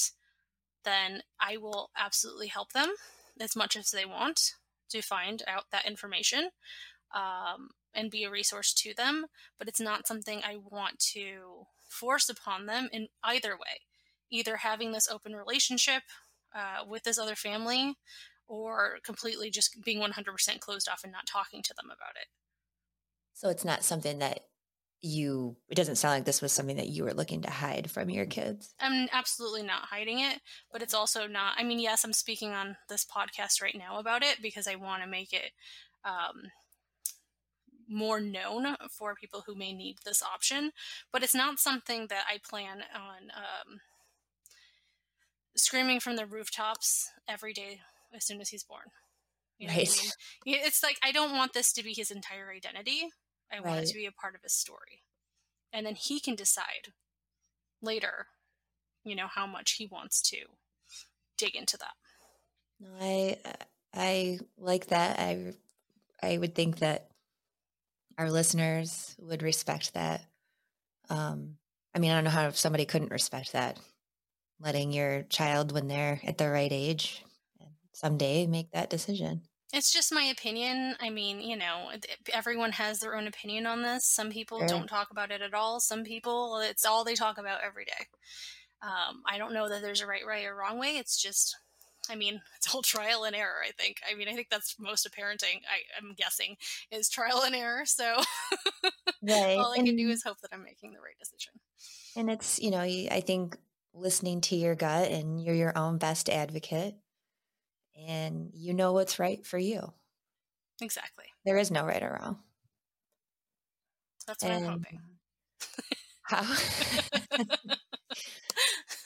then 0.84 1.22
I 1.40 1.58
will 1.58 1.92
absolutely 1.98 2.48
help 2.48 2.74
them 2.74 2.94
as 3.40 3.56
much 3.56 3.76
as 3.76 3.92
they 3.92 4.06
want 4.06 4.54
to 4.90 5.02
find 5.02 5.44
out 5.48 5.66
that 5.72 5.86
information 5.86 6.50
um, 7.14 7.70
and 7.94 8.12
be 8.12 8.24
a 8.24 8.32
resource 8.32 8.74
to 8.74 8.94
them. 8.96 9.28
But 9.60 9.68
it's 9.68 9.82
not 9.82 10.08
something 10.08 10.42
I 10.44 10.58
want 10.58 11.00
to 11.14 11.68
force 11.88 12.30
upon 12.30 12.66
them 12.66 12.90
in 12.92 13.08
either 13.24 13.52
way 13.52 13.82
either 14.30 14.58
having 14.58 14.92
this 14.92 15.10
open 15.10 15.36
relationship 15.36 16.04
uh, 16.56 16.84
with 16.88 17.04
this 17.04 17.20
other 17.20 17.36
family 17.36 17.96
or 18.48 18.98
completely 19.04 19.50
just 19.50 19.84
being 19.84 20.02
100% 20.02 20.60
closed 20.60 20.90
off 20.90 21.02
and 21.04 21.12
not 21.12 21.26
talking 21.26 21.62
to 21.62 21.74
them 21.74 21.88
about 21.88 22.16
it. 22.16 22.28
So 23.34 23.50
it's 23.50 23.66
not 23.66 23.84
something 23.84 24.20
that 24.20 24.42
you, 25.02 25.56
it 25.70 25.76
doesn't 25.76 25.98
sound 25.98 26.16
like 26.16 26.26
this 26.26 26.42
was 26.42 26.52
something 26.52 26.78
that 26.78 26.90
you 26.90 27.04
were 27.04 27.14
looking 27.14 27.42
to 27.42 27.50
hide 27.50 27.90
from 27.90 28.10
your 28.10 28.26
kids. 28.26 28.74
I'm 28.80 29.08
absolutely 29.12 29.64
not 29.64 29.86
hiding 29.86 30.20
it, 30.20 30.40
but 30.72 30.82
it's 30.82 30.94
also 30.94 31.28
not, 31.28 31.56
I 31.58 31.64
mean, 31.64 31.80
yes, 31.80 32.04
I'm 32.04 32.14
speaking 32.14 32.52
on 32.52 32.78
this 32.90 33.06
podcast 33.06 33.62
right 33.62 33.78
now 33.78 34.00
about 34.00 34.24
it 34.24 34.42
because 34.42 34.68
I 34.68 34.76
want 34.76 35.04
to 35.04 35.10
make 35.10 35.34
it 35.34 35.52
um, 36.04 36.52
more 37.88 38.20
known 38.20 38.76
for 38.90 39.16
people 39.16 39.44
who 39.46 39.56
may 39.56 39.74
need 39.74 39.98
this 40.04 40.24
option, 40.24 40.72
but 41.12 41.24
it's 41.24 41.36
not 41.36 41.60
something 41.60 42.08
that 42.08 42.26
I 42.28 42.40
plan 42.44 42.84
on. 42.96 43.32
Um, 43.36 43.82
screaming 45.58 46.00
from 46.00 46.16
the 46.16 46.26
rooftops 46.26 47.12
every 47.28 47.52
day 47.52 47.82
as 48.16 48.26
soon 48.26 48.40
as 48.40 48.50
he's 48.50 48.64
born. 48.64 48.92
You 49.58 49.68
know 49.68 49.74
right. 49.74 49.90
I 49.90 50.02
mean? 50.50 50.60
It's 50.64 50.84
like 50.84 50.98
I 51.04 51.12
don't 51.12 51.36
want 51.36 51.54
this 51.54 51.74
to 51.74 51.84
be 51.84 51.94
his 51.94 52.12
entire 52.12 52.52
identity. 52.56 53.10
I 53.52 53.58
right. 53.58 53.66
want 53.66 53.80
it 53.82 53.88
to 53.88 53.96
be 53.96 54.06
a 54.06 54.12
part 54.12 54.36
of 54.36 54.42
his 54.42 54.54
story. 54.54 55.04
And 55.74 55.86
then 55.86 55.96
he 55.96 56.20
can 56.20 56.36
decide 56.36 56.94
later, 57.82 58.28
you 59.04 59.16
know, 59.16 59.28
how 59.28 59.48
much 59.48 59.74
he 59.74 59.86
wants 59.86 60.22
to 60.30 60.38
dig 61.38 61.56
into 61.56 61.78
that. 61.78 61.94
No, 62.80 62.90
I 63.00 63.38
I 63.94 64.40
like 64.58 64.88
that. 64.88 65.20
I 65.20 65.54
I 66.22 66.38
would 66.38 66.56
think 66.56 66.80
that 66.80 67.10
our 68.18 68.32
listeners 68.32 69.16
would 69.20 69.44
respect 69.44 69.94
that. 69.94 70.24
Um, 71.10 71.58
I 71.94 72.00
mean, 72.00 72.12
I 72.12 72.16
don't 72.16 72.24
know 72.24 72.30
how 72.30 72.50
somebody 72.52 72.86
couldn't 72.86 73.12
respect 73.12 73.54
that 73.54 73.80
letting 74.60 74.92
your 74.92 75.24
child 75.24 75.72
when 75.72 75.88
they're 75.88 76.20
at 76.26 76.38
the 76.38 76.50
right 76.50 76.72
age 76.72 77.24
someday 77.94 78.48
make 78.48 78.72
that 78.72 78.90
decision. 78.90 79.42
It's 79.74 79.92
just 79.92 80.14
my 80.14 80.24
opinion. 80.24 80.96
I 81.02 81.10
mean, 81.10 81.42
you 81.42 81.58
know, 81.58 81.90
everyone 82.34 82.72
has 82.72 83.00
their 83.00 83.16
own 83.16 83.28
opinion 83.28 83.66
on 83.66 83.82
this. 83.82 84.06
Some 84.06 84.30
people 84.30 84.66
don't 84.66 84.88
talk 84.88 85.12
about 85.12 85.30
it 85.30 85.42
at 85.42 85.54
all. 85.54 85.82
Some 85.82 86.06
people, 86.06 86.60
it's 86.60 86.86
all 86.86 87.04
they 87.04 87.16
talk 87.16 87.38
about 87.38 87.60
every 87.66 87.84
day. 87.84 88.08
Um, 88.82 89.24
I 89.26 89.38
don't 89.38 89.54
know 89.54 89.68
that 89.68 89.82
there's 89.82 90.02
a 90.02 90.08
right 90.08 90.26
way 90.26 90.46
or 90.46 90.56
wrong 90.56 90.80
way. 90.80 90.98
It's 90.98 91.22
just, 91.22 91.58
I 92.10 92.16
mean, 92.16 92.40
it's 92.56 92.74
all 92.74 92.82
trial 92.82 93.26
and 93.26 93.36
error. 93.36 93.62
I 93.68 93.72
think. 93.72 93.98
I 94.10 94.16
mean, 94.16 94.30
I 94.30 94.34
think 94.34 94.48
that's 94.50 94.76
most 94.80 95.06
of 95.06 95.12
parenting. 95.12 95.62
I, 95.70 95.98
am 95.98 96.14
guessing 96.16 96.56
is 96.90 97.10
trial 97.10 97.42
and 97.46 97.56
error. 97.56 97.86
So 97.86 98.06
right. 99.22 99.58
all 99.58 99.74
I 99.74 99.78
and, 99.78 99.86
can 99.86 99.98
do 99.98 100.10
is 100.10 100.24
hope 100.24 100.40
that 100.42 100.52
I'm 100.54 100.64
making 100.64 100.94
the 100.94 101.02
right 101.02 101.18
decision. 101.20 101.54
And 102.16 102.30
it's, 102.30 102.58
you 102.60 102.72
know, 102.72 102.80
I 102.82 103.22
think 103.26 103.58
listening 103.94 104.40
to 104.42 104.56
your 104.56 104.76
gut 104.76 105.12
and 105.12 105.44
you're 105.44 105.56
your 105.56 105.78
own 105.78 105.98
best 105.98 106.30
advocate 106.30 106.96
and 107.98 108.52
you 108.54 108.74
know 108.74 108.94
what's 108.94 109.20
right 109.20 109.46
for 109.46 109.58
you. 109.58 109.94
Exactly. 110.82 111.26
There 111.46 111.58
is 111.58 111.72
no 111.72 111.86
right 111.86 112.04
or 112.04 112.20
wrong. 112.22 112.44
That's 114.28 114.46
what 114.46 114.52
and 114.52 114.54
I'm 114.54 114.64
hoping. 114.64 115.02
How 116.24 116.44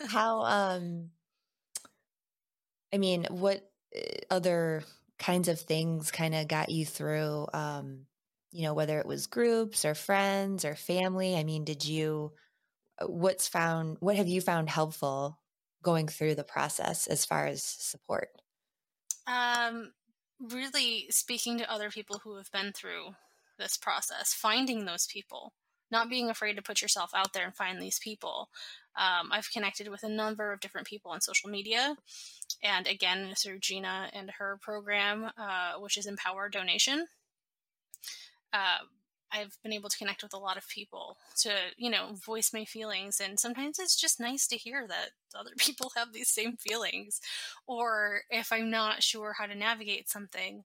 how 0.07 0.41
um 0.43 1.11
I 2.93 2.97
mean, 2.97 3.25
what 3.29 3.69
eh, 3.93 4.19
other 4.29 4.83
kinds 5.19 5.47
of 5.47 5.59
things 5.59 6.11
kind 6.11 6.33
of 6.35 6.47
got 6.47 6.69
you 6.69 6.85
through 6.85 7.47
um 7.53 8.05
you 8.53 8.63
know, 8.63 8.73
whether 8.73 8.99
it 8.99 9.05
was 9.05 9.27
groups 9.27 9.85
or 9.85 9.95
friends 9.95 10.65
or 10.65 10.75
family? 10.75 11.37
I 11.37 11.43
mean, 11.43 11.63
did 11.63 11.85
you 11.85 12.33
what's 13.05 13.47
found 13.47 13.97
what 14.01 14.15
have 14.17 14.27
you 14.27 14.41
found 14.41 14.69
helpful 14.69 15.39
going 15.83 16.07
through 16.07 16.35
the 16.35 16.43
process 16.43 17.07
as 17.07 17.25
far 17.25 17.47
as 17.47 17.63
support 17.63 18.29
um 19.27 19.91
really 20.39 21.05
speaking 21.09 21.57
to 21.57 21.71
other 21.71 21.89
people 21.89 22.19
who 22.23 22.37
have 22.37 22.51
been 22.51 22.71
through 22.73 23.15
this 23.59 23.77
process 23.77 24.33
finding 24.33 24.85
those 24.85 25.05
people 25.07 25.53
not 25.91 26.09
being 26.09 26.29
afraid 26.29 26.55
to 26.55 26.61
put 26.61 26.81
yourself 26.81 27.11
out 27.13 27.33
there 27.33 27.43
and 27.43 27.53
find 27.53 27.81
these 27.81 27.99
people. 27.99 28.49
Um, 28.95 29.29
i've 29.31 29.51
connected 29.51 29.87
with 29.87 30.03
a 30.03 30.09
number 30.09 30.51
of 30.51 30.59
different 30.59 30.87
people 30.87 31.11
on 31.11 31.21
social 31.21 31.49
media 31.49 31.95
and 32.61 32.87
again 32.87 33.33
through 33.37 33.59
gina 33.59 34.09
and 34.13 34.31
her 34.31 34.57
program 34.61 35.31
uh, 35.37 35.73
which 35.79 35.97
is 35.97 36.07
Empower 36.07 36.49
Donation. 36.49 37.07
Uh, 38.53 38.79
I've 39.31 39.57
been 39.63 39.73
able 39.73 39.89
to 39.89 39.97
connect 39.97 40.23
with 40.23 40.33
a 40.33 40.37
lot 40.37 40.57
of 40.57 40.67
people 40.67 41.17
to, 41.39 41.51
you 41.77 41.89
know, 41.89 42.09
voice 42.13 42.51
my 42.53 42.65
feelings. 42.65 43.19
And 43.19 43.39
sometimes 43.39 43.79
it's 43.79 43.99
just 43.99 44.19
nice 44.19 44.47
to 44.47 44.57
hear 44.57 44.87
that 44.87 45.11
other 45.39 45.51
people 45.57 45.91
have 45.95 46.13
these 46.13 46.29
same 46.29 46.57
feelings. 46.57 47.21
Or 47.67 48.21
if 48.29 48.51
I'm 48.51 48.69
not 48.69 49.03
sure 49.03 49.35
how 49.37 49.45
to 49.45 49.55
navigate 49.55 50.09
something, 50.09 50.63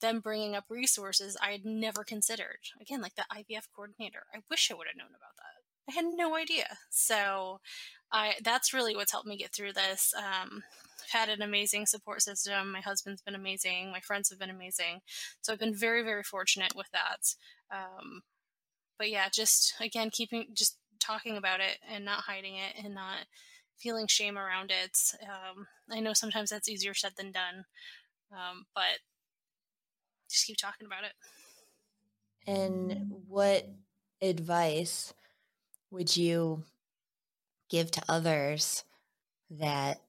them 0.00 0.20
bringing 0.20 0.54
up 0.54 0.64
resources 0.68 1.36
I 1.42 1.52
had 1.52 1.64
never 1.64 2.04
considered. 2.04 2.58
Again, 2.80 3.00
like 3.00 3.14
the 3.14 3.24
IVF 3.32 3.68
coordinator. 3.74 4.24
I 4.34 4.40
wish 4.50 4.70
I 4.70 4.74
would 4.74 4.86
have 4.86 4.96
known 4.96 5.08
about 5.08 5.36
that. 5.36 5.44
I 5.88 5.94
had 5.94 6.04
no 6.14 6.36
idea. 6.36 6.78
So 6.90 7.60
I 8.12 8.34
that's 8.42 8.72
really 8.72 8.94
what's 8.94 9.12
helped 9.12 9.26
me 9.26 9.36
get 9.36 9.52
through 9.52 9.72
this. 9.72 10.14
Um, 10.16 10.62
had 11.12 11.28
an 11.28 11.42
amazing 11.42 11.86
support 11.86 12.22
system. 12.22 12.72
My 12.72 12.80
husband's 12.80 13.22
been 13.22 13.34
amazing. 13.34 13.90
My 13.90 14.00
friends 14.00 14.30
have 14.30 14.38
been 14.38 14.50
amazing. 14.50 15.00
So 15.42 15.52
I've 15.52 15.58
been 15.58 15.74
very, 15.74 16.02
very 16.02 16.22
fortunate 16.22 16.74
with 16.74 16.88
that. 16.92 17.34
Um, 17.70 18.22
but 18.98 19.10
yeah, 19.10 19.28
just 19.32 19.74
again, 19.80 20.10
keeping, 20.10 20.48
just 20.54 20.78
talking 21.00 21.36
about 21.36 21.60
it 21.60 21.78
and 21.90 22.04
not 22.04 22.20
hiding 22.20 22.56
it 22.56 22.82
and 22.82 22.94
not 22.94 23.26
feeling 23.78 24.06
shame 24.06 24.38
around 24.38 24.70
it. 24.70 24.98
Um, 25.22 25.66
I 25.90 26.00
know 26.00 26.12
sometimes 26.12 26.50
that's 26.50 26.68
easier 26.68 26.94
said 26.94 27.12
than 27.16 27.32
done, 27.32 27.64
um, 28.32 28.66
but 28.74 29.00
just 30.30 30.46
keep 30.46 30.56
talking 30.56 30.86
about 30.86 31.04
it. 31.04 31.12
And 32.46 33.12
what 33.28 33.68
advice 34.20 35.14
would 35.90 36.16
you 36.16 36.64
give 37.68 37.90
to 37.92 38.02
others 38.08 38.84
that 39.50 40.00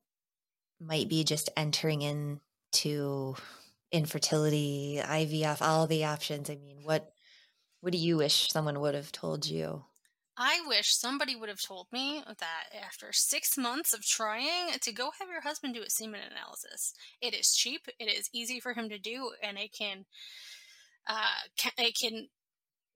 might 0.80 1.10
be 1.10 1.24
just 1.24 1.50
entering 1.56 2.02
into 2.02 3.36
infertility, 3.92 5.00
IVF, 5.04 5.62
all 5.62 5.88
the 5.88 6.06
options? 6.06 6.50
I 6.50 6.56
mean, 6.56 6.80
what 6.84 7.12
what 7.82 7.92
do 7.92 7.98
you 7.98 8.18
wish 8.18 8.50
someone 8.50 8.80
would 8.80 8.96
have 8.96 9.12
told 9.12 9.46
you? 9.46 9.86
I 10.38 10.62
wish 10.68 10.96
somebody 10.96 11.36
would 11.36 11.50
have 11.50 11.62
told 11.62 11.88
me 11.92 12.22
that 12.28 12.84
after 12.84 13.14
six 13.14 13.58
months 13.58 13.94
of 13.94 14.06
trying 14.06 14.72
to 14.82 14.92
go 14.92 15.12
have 15.18 15.30
your 15.30 15.42
husband 15.42 15.76
do 15.76 15.84
a 15.84 15.90
semen 15.90 16.20
analysis. 16.30 16.94
It 17.22 17.34
is 17.34 17.56
cheap, 17.56 17.88
it 18.00 18.06
is 18.06 18.30
easy 18.34 18.60
for 18.60 18.74
him 18.74 18.90
to 18.90 18.98
do, 18.98 19.32
and 19.42 19.58
it 19.58 19.72
can, 19.72 20.06
uh, 21.08 21.46
can, 21.58 21.72
it 21.78 21.96
can, 21.98 22.28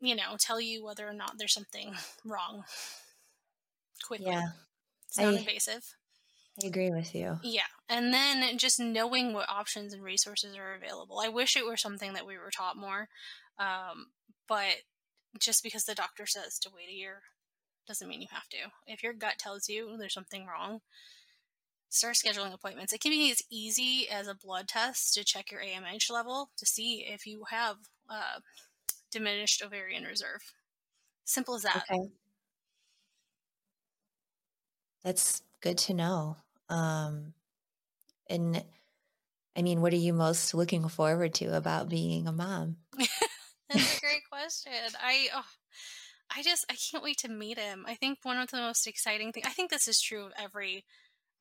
you 0.02 0.16
know, 0.16 0.36
tell 0.38 0.60
you 0.60 0.84
whether 0.84 1.08
or 1.08 1.14
not 1.14 1.38
there's 1.38 1.54
something 1.54 1.94
wrong 2.26 2.64
quickly. 4.06 4.28
Yeah, 4.28 4.50
it's 5.08 5.18
not 5.18 5.36
invasive. 5.36 5.96
I 6.64 6.68
agree 6.68 6.92
with 6.92 7.16
you. 7.16 7.40
Yeah, 7.44 7.62
and 7.88 8.14
then 8.14 8.58
just 8.58 8.80
knowing 8.80 9.34
what 9.34 9.50
options 9.50 9.94
and 9.94 10.04
resources 10.04 10.58
are 10.58 10.76
available. 10.76 11.20
I 11.20 11.30
wish 11.30 11.56
it 11.56 11.66
were 11.66 11.78
something 11.78 12.14
that 12.14 12.28
we 12.28 12.38
were 12.38 12.52
taught 12.52 12.78
more. 12.78 13.08
Um, 13.58 14.08
but 14.48 14.78
just 15.38 15.64
because 15.64 15.84
the 15.84 15.96
doctor 15.96 16.26
says 16.26 16.60
to 16.60 16.70
wait 16.76 16.90
a 16.90 16.94
year 16.94 17.22
doesn't 17.88 18.08
mean 18.08 18.22
you 18.22 18.28
have 18.32 18.48
to. 18.50 18.58
If 18.88 19.04
your 19.04 19.14
gut 19.14 19.38
tells 19.38 19.68
you 19.70 19.96
there's 19.98 20.14
something 20.14 20.46
wrong, 20.46 20.82
start 21.90 22.16
scheduling 22.16 22.54
appointments. 22.54 22.94
It 22.94 23.02
can 23.02 23.12
be 23.12 23.32
as 23.32 23.42
easy 23.52 24.08
as 24.10 24.28
a 24.28 24.36
blood 24.36 24.68
test 24.68 25.14
to 25.16 25.24
check 25.24 25.52
your 25.52 25.62
AMH 25.62 26.12
level 26.12 26.50
to 26.58 26.66
see 26.66 27.06
if 27.08 27.26
you 27.26 27.46
have 27.50 27.78
uh, 28.10 28.40
diminished 29.12 29.64
ovarian 29.64 30.04
reserve. 30.04 30.54
Simple 31.26 31.56
as 31.56 31.64
that. 31.64 31.84
Okay. 31.92 32.10
That's 35.04 35.42
good 35.62 35.78
to 35.80 35.94
know. 35.94 36.38
Um, 36.70 37.34
and 38.30 38.64
I 39.58 39.62
mean, 39.62 39.82
what 39.82 39.94
are 39.94 39.98
you 39.98 40.14
most 40.14 40.54
looking 40.54 40.88
forward 40.88 41.34
to 41.36 41.56
about 41.56 41.90
being 41.90 42.28
a 42.28 42.32
mom? 42.32 42.78
That's 43.70 43.98
a 43.98 44.02
great 44.02 44.22
question. 44.32 44.72
I 45.02 45.28
oh, 45.36 45.46
I 46.36 46.44
just 46.44 46.66
I 46.70 46.76
can't 46.76 47.04
wait 47.04 47.18
to 47.20 47.28
meet 47.30 47.58
him. 47.58 47.86
I 47.88 47.96
think 47.96 48.20
one 48.24 48.38
of 48.38 48.50
the 48.52 48.58
most 48.58 48.88
exciting 48.88 49.32
things. 49.32 49.48
I 49.48 49.52
think 49.52 49.70
this 49.70 49.88
is 49.88 50.00
true 50.02 50.26
of 50.26 50.32
every 50.38 50.86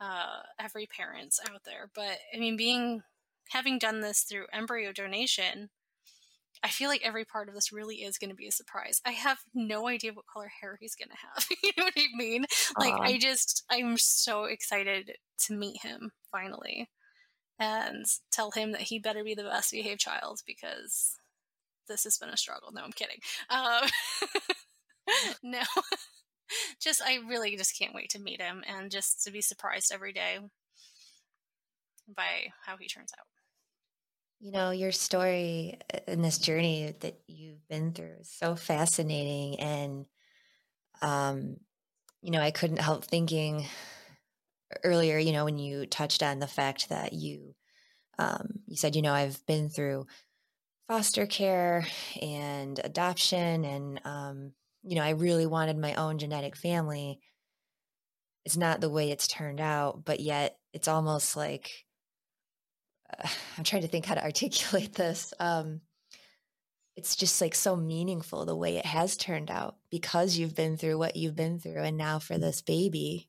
uh, 0.01 0.41
every 0.59 0.87
parents 0.87 1.41
out 1.51 1.63
there. 1.65 1.91
But 1.95 2.19
I 2.35 2.39
mean, 2.39 2.57
being 2.57 3.03
having 3.51 3.79
done 3.79 4.01
this 4.01 4.23
through 4.23 4.47
embryo 4.53 4.93
donation, 4.93 5.71
I 6.63 6.69
feel 6.69 6.89
like 6.89 7.03
every 7.05 7.25
part 7.25 7.49
of 7.49 7.55
this 7.55 7.73
really 7.73 7.97
is 7.97 8.19
going 8.19 8.31
to 8.31 8.37
be 8.37 8.47
a 8.47 8.53
surprise. 8.53 9.01
I 9.05 9.13
have 9.13 9.39
no 9.55 9.89
idea 9.89 10.13
what 10.13 10.27
color 10.33 10.51
hair 10.61 10.77
he's 10.81 10.95
going 10.95 11.11
to 11.11 11.17
have. 11.17 11.47
you 11.63 11.71
know 11.77 11.85
what 11.85 11.95
I 11.97 12.07
mean? 12.17 12.47
Like, 12.79 12.95
I 12.95 13.19
just, 13.19 13.65
I'm 13.71 13.97
so 13.99 14.45
excited 14.45 15.13
to 15.47 15.55
meet 15.55 15.83
him 15.83 16.11
finally 16.33 16.89
and 17.59 18.05
tell 18.31 18.51
him 18.51 18.73
that 18.73 18.83
he 18.83 18.99
better 18.99 19.25
be 19.25 19.35
the 19.35 19.43
best 19.43 19.73
behaved 19.73 20.01
child 20.01 20.41
because 20.47 21.17
this 21.89 22.05
has 22.05 22.19
been 22.19 22.29
a 22.29 22.37
struggle. 22.37 22.71
No, 22.73 22.83
I'm 22.83 22.93
kidding. 22.93 23.19
Um, 23.51 23.89
no. 25.43 25.63
just, 26.81 27.03
I 27.05 27.19
really 27.29 27.57
just 27.57 27.79
can't 27.79 27.95
wait 27.95 28.11
to 28.11 28.21
meet 28.21 28.41
him 28.41 28.63
and 28.67 28.91
just 28.91 29.25
to 29.25 29.33
be 29.33 29.41
surprised 29.41 29.93
every 29.93 30.13
day 30.13 30.39
by 32.15 32.53
how 32.65 32.77
he 32.77 32.89
turns 32.89 33.13
out. 33.19 33.27
You 34.41 34.53
know, 34.53 34.71
your 34.71 34.93
story 34.93 35.79
in 36.07 36.21
uh, 36.21 36.23
this 36.23 36.39
journey 36.39 36.95
that 37.01 37.19
you've 37.27 37.67
been 37.69 37.93
through 37.93 38.19
is 38.21 38.31
so 38.31 38.55
fascinating. 38.55 39.59
And, 39.59 40.07
um, 41.03 41.57
you 42.23 42.33
know, 42.33 42.41
I 42.43 42.53
couldn't 42.53 42.79
help 42.81 43.05
thinking 43.05 43.67
earlier, 44.85 45.19
you 45.19 45.33
know, 45.33 45.45
when 45.45 45.59
you 45.59 45.87
touched 45.87 46.23
on 46.23 46.39
the 46.39 46.47
fact 46.47 46.89
that 46.89 47.13
you, 47.13 47.55
um, 48.19 48.61
you 48.67 48.77
said, 48.77 48.97
you 48.97 49.03
know, 49.03 49.15
I've 49.15 49.45
been 49.47 49.69
through 49.71 50.07
foster 50.89 51.27
care 51.27 51.87
and 52.23 52.81
adoption 52.85 53.65
and, 53.65 54.01
um, 54.05 54.53
you 54.85 54.97
know, 54.97 55.03
I 55.05 55.11
really 55.11 55.47
wanted 55.47 55.79
my 55.79 55.95
own 55.95 56.19
genetic 56.19 56.57
family. 56.57 57.21
It's 58.45 58.57
not 58.57 58.81
the 58.81 58.91
way 58.91 59.11
it's 59.11 59.29
turned 59.29 59.61
out, 59.61 60.05
but 60.05 60.21
yet 60.21 60.59
it's 60.73 60.89
almost 60.89 61.37
like 61.37 61.85
I'm 63.59 63.65
trying 63.65 63.83
to 63.83 63.89
think 63.89 64.07
how 64.07 64.15
to 64.15 64.25
articulate 64.25 64.95
this. 64.95 65.33
Um, 65.39 65.81
it's 66.97 67.15
just 67.15 67.41
like 67.41 67.55
so 67.55 67.77
meaningful 67.77 68.45
the 68.45 68.57
way 68.57 68.77
it 68.77 68.87
has 68.87 69.17
turned 69.17 69.53
out 69.53 69.77
because 69.89 70.37
you've 70.37 70.57
been 70.57 70.77
through 70.77 70.99
what 70.99 71.15
you've 71.15 71.37
been 71.37 71.61
through. 71.61 71.83
And 71.83 71.97
now 71.97 72.19
for 72.19 72.39
this 72.39 72.61
baby, 72.61 73.29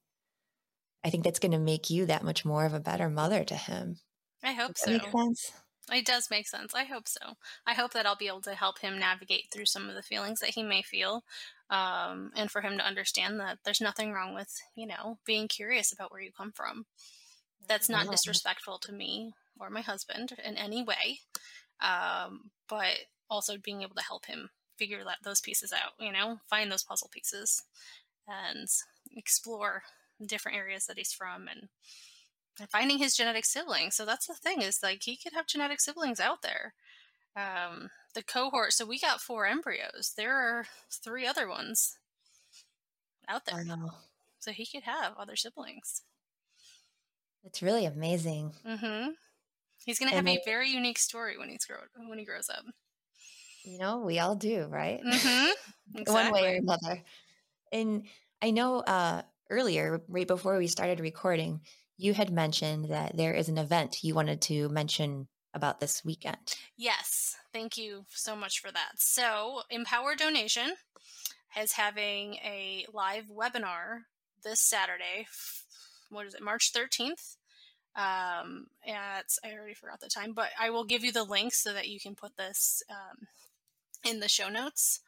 I 1.03 1.11
think 1.11 1.23
that's 1.23 1.39
going 1.39 1.51
to 1.51 1.59
make 1.59 1.89
you 1.89 2.07
that 2.07 2.23
much 2.23 2.43
more 2.43 2.65
of 2.65 2.73
a 2.73 2.79
better 2.79 3.09
mother 3.09 3.43
to 3.43 3.55
him. 3.55 3.97
I 4.43 4.53
hope 4.53 4.77
so. 4.77 4.91
It 5.91 6.05
does 6.05 6.29
make 6.31 6.47
sense. 6.47 6.73
I 6.73 6.83
hope 6.83 7.07
so. 7.07 7.35
I 7.65 7.73
hope 7.73 7.93
that 7.93 8.05
I'll 8.05 8.15
be 8.15 8.27
able 8.27 8.41
to 8.41 8.55
help 8.55 8.79
him 8.79 8.99
navigate 8.99 9.45
through 9.51 9.65
some 9.65 9.89
of 9.89 9.95
the 9.95 10.03
feelings 10.03 10.39
that 10.39 10.51
he 10.51 10.63
may 10.63 10.81
feel, 10.81 11.23
um, 11.69 12.31
and 12.35 12.49
for 12.49 12.61
him 12.61 12.77
to 12.77 12.85
understand 12.85 13.39
that 13.39 13.59
there's 13.65 13.81
nothing 13.81 14.11
wrong 14.11 14.33
with 14.33 14.51
you 14.75 14.85
know 14.85 15.17
being 15.25 15.47
curious 15.47 15.91
about 15.91 16.11
where 16.11 16.21
you 16.21 16.31
come 16.31 16.51
from. 16.51 16.85
That's 17.67 17.89
not 17.89 18.09
disrespectful 18.09 18.79
to 18.79 18.91
me 18.91 19.33
or 19.59 19.69
my 19.69 19.81
husband 19.81 20.33
in 20.43 20.55
any 20.55 20.83
way, 20.83 21.19
um, 21.81 22.51
but 22.67 22.97
also 23.29 23.57
being 23.57 23.81
able 23.81 23.95
to 23.95 24.03
help 24.03 24.25
him 24.25 24.49
figure 24.77 25.03
that, 25.03 25.17
those 25.23 25.41
pieces 25.41 25.73
out. 25.73 25.93
You 25.99 26.11
know, 26.11 26.39
find 26.49 26.71
those 26.71 26.83
puzzle 26.83 27.09
pieces 27.11 27.63
and 28.27 28.67
explore 29.15 29.83
different 30.25 30.57
areas 30.57 30.85
that 30.85 30.97
he's 30.97 31.13
from 31.13 31.47
and 31.47 31.69
finding 32.69 32.97
his 32.97 33.15
genetic 33.15 33.45
siblings. 33.45 33.95
So 33.95 34.05
that's 34.05 34.27
the 34.27 34.33
thing 34.33 34.61
is 34.61 34.79
like 34.83 35.03
he 35.03 35.15
could 35.15 35.33
have 35.33 35.47
genetic 35.47 35.79
siblings 35.79 36.19
out 36.19 36.41
there. 36.41 36.73
Um, 37.35 37.89
the 38.15 38.23
cohort. 38.23 38.73
So 38.73 38.85
we 38.85 38.99
got 38.99 39.21
four 39.21 39.45
embryos. 39.45 40.13
There 40.17 40.35
are 40.35 40.65
three 40.91 41.25
other 41.25 41.47
ones 41.47 41.97
out 43.27 43.45
there. 43.45 43.63
So 44.39 44.51
he 44.51 44.65
could 44.65 44.83
have 44.83 45.13
other 45.17 45.35
siblings. 45.35 46.01
It's 47.43 47.61
really 47.61 47.85
amazing. 47.85 48.53
Mm-hmm. 48.67 49.11
He's 49.85 49.99
going 49.99 50.09
to 50.09 50.15
have 50.15 50.27
a 50.27 50.39
very 50.45 50.69
unique 50.69 50.99
story 50.99 51.37
when 51.37 51.49
he's 51.49 51.65
grow 51.65 51.77
when 52.07 52.19
he 52.19 52.25
grows 52.25 52.49
up. 52.49 52.63
You 53.63 53.77
know, 53.77 53.99
we 53.99 54.19
all 54.19 54.35
do, 54.35 54.65
right? 54.65 55.01
Mm-hmm. 55.03 55.99
Exactly. 55.99 56.13
One 56.13 56.31
way 56.31 56.53
or 56.53 56.57
another. 56.57 57.03
And 57.71 58.03
I 58.41 58.51
know 58.51 58.79
uh, 58.79 59.21
earlier, 59.49 60.01
right 60.07 60.27
before 60.27 60.57
we 60.57 60.67
started 60.67 60.99
recording, 60.99 61.61
you 61.97 62.13
had 62.13 62.31
mentioned 62.31 62.89
that 62.89 63.17
there 63.17 63.33
is 63.33 63.49
an 63.49 63.57
event 63.57 64.03
you 64.03 64.15
wanted 64.15 64.41
to 64.43 64.69
mention 64.69 65.27
about 65.53 65.79
this 65.79 66.05
weekend. 66.05 66.55
Yes, 66.77 67.35
thank 67.51 67.77
you 67.77 68.05
so 68.09 68.35
much 68.35 68.59
for 68.59 68.71
that. 68.71 68.91
So, 68.97 69.61
Empower 69.69 70.15
Donation 70.15 70.73
is 71.59 71.73
having 71.73 72.35
a 72.35 72.85
live 72.93 73.25
webinar 73.25 74.01
this 74.43 74.61
Saturday. 74.61 75.27
What 76.09 76.27
is 76.27 76.33
it, 76.35 76.41
March 76.41 76.71
13th? 76.73 77.35
Um, 77.95 78.67
at 78.87 79.25
I 79.43 79.51
already 79.53 79.73
forgot 79.73 79.99
the 79.99 80.07
time, 80.07 80.33
but 80.33 80.49
I 80.59 80.69
will 80.69 80.85
give 80.85 81.03
you 81.03 81.11
the 81.11 81.23
link 81.23 81.53
so 81.53 81.73
that 81.73 81.89
you 81.89 81.99
can 81.99 82.15
put 82.15 82.37
this 82.37 82.83
um, 82.89 83.27
in 84.09 84.19
the 84.19 84.29
show 84.29 84.49
notes 84.49 85.01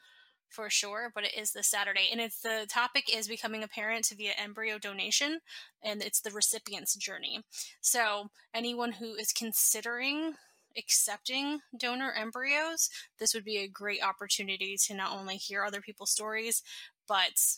for 0.51 0.69
sure, 0.69 1.11
but 1.13 1.23
it 1.23 1.33
is 1.35 1.53
this 1.53 1.67
Saturday. 1.67 2.09
And 2.11 2.19
it's 2.19 2.41
the 2.41 2.65
topic 2.67 3.05
is 3.15 3.27
becoming 3.27 3.63
a 3.63 3.67
parent 3.67 4.11
via 4.15 4.33
embryo 4.37 4.77
donation, 4.77 5.39
and 5.81 6.01
it's 6.03 6.19
the 6.19 6.31
recipient's 6.31 6.95
journey. 6.95 7.41
So 7.79 8.29
anyone 8.53 8.93
who 8.93 9.13
is 9.13 9.31
considering 9.31 10.33
accepting 10.77 11.59
donor 11.77 12.13
embryos, 12.13 12.89
this 13.19 13.33
would 13.33 13.45
be 13.45 13.57
a 13.57 13.67
great 13.67 14.03
opportunity 14.03 14.75
to 14.87 14.93
not 14.93 15.17
only 15.17 15.37
hear 15.37 15.63
other 15.63 15.81
people's 15.81 16.11
stories, 16.11 16.63
but 17.07 17.57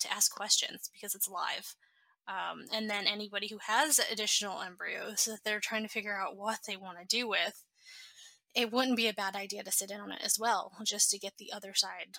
to 0.00 0.12
ask 0.12 0.34
questions 0.34 0.88
because 0.92 1.14
it's 1.14 1.28
live. 1.28 1.76
Um, 2.28 2.66
and 2.72 2.88
then 2.88 3.06
anybody 3.06 3.48
who 3.48 3.58
has 3.66 3.98
additional 3.98 4.60
embryos 4.60 5.24
that 5.24 5.40
they're 5.44 5.60
trying 5.60 5.82
to 5.82 5.88
figure 5.88 6.16
out 6.16 6.36
what 6.36 6.60
they 6.66 6.76
want 6.76 6.98
to 6.98 7.04
do 7.04 7.28
with, 7.28 7.64
it 8.54 8.72
wouldn't 8.72 8.96
be 8.96 9.08
a 9.08 9.14
bad 9.14 9.34
idea 9.34 9.62
to 9.62 9.72
sit 9.72 9.90
in 9.90 10.00
on 10.00 10.12
it 10.12 10.22
as 10.24 10.36
well, 10.38 10.72
just 10.84 11.10
to 11.10 11.18
get 11.18 11.34
the 11.38 11.52
other 11.52 11.74
side, 11.74 12.18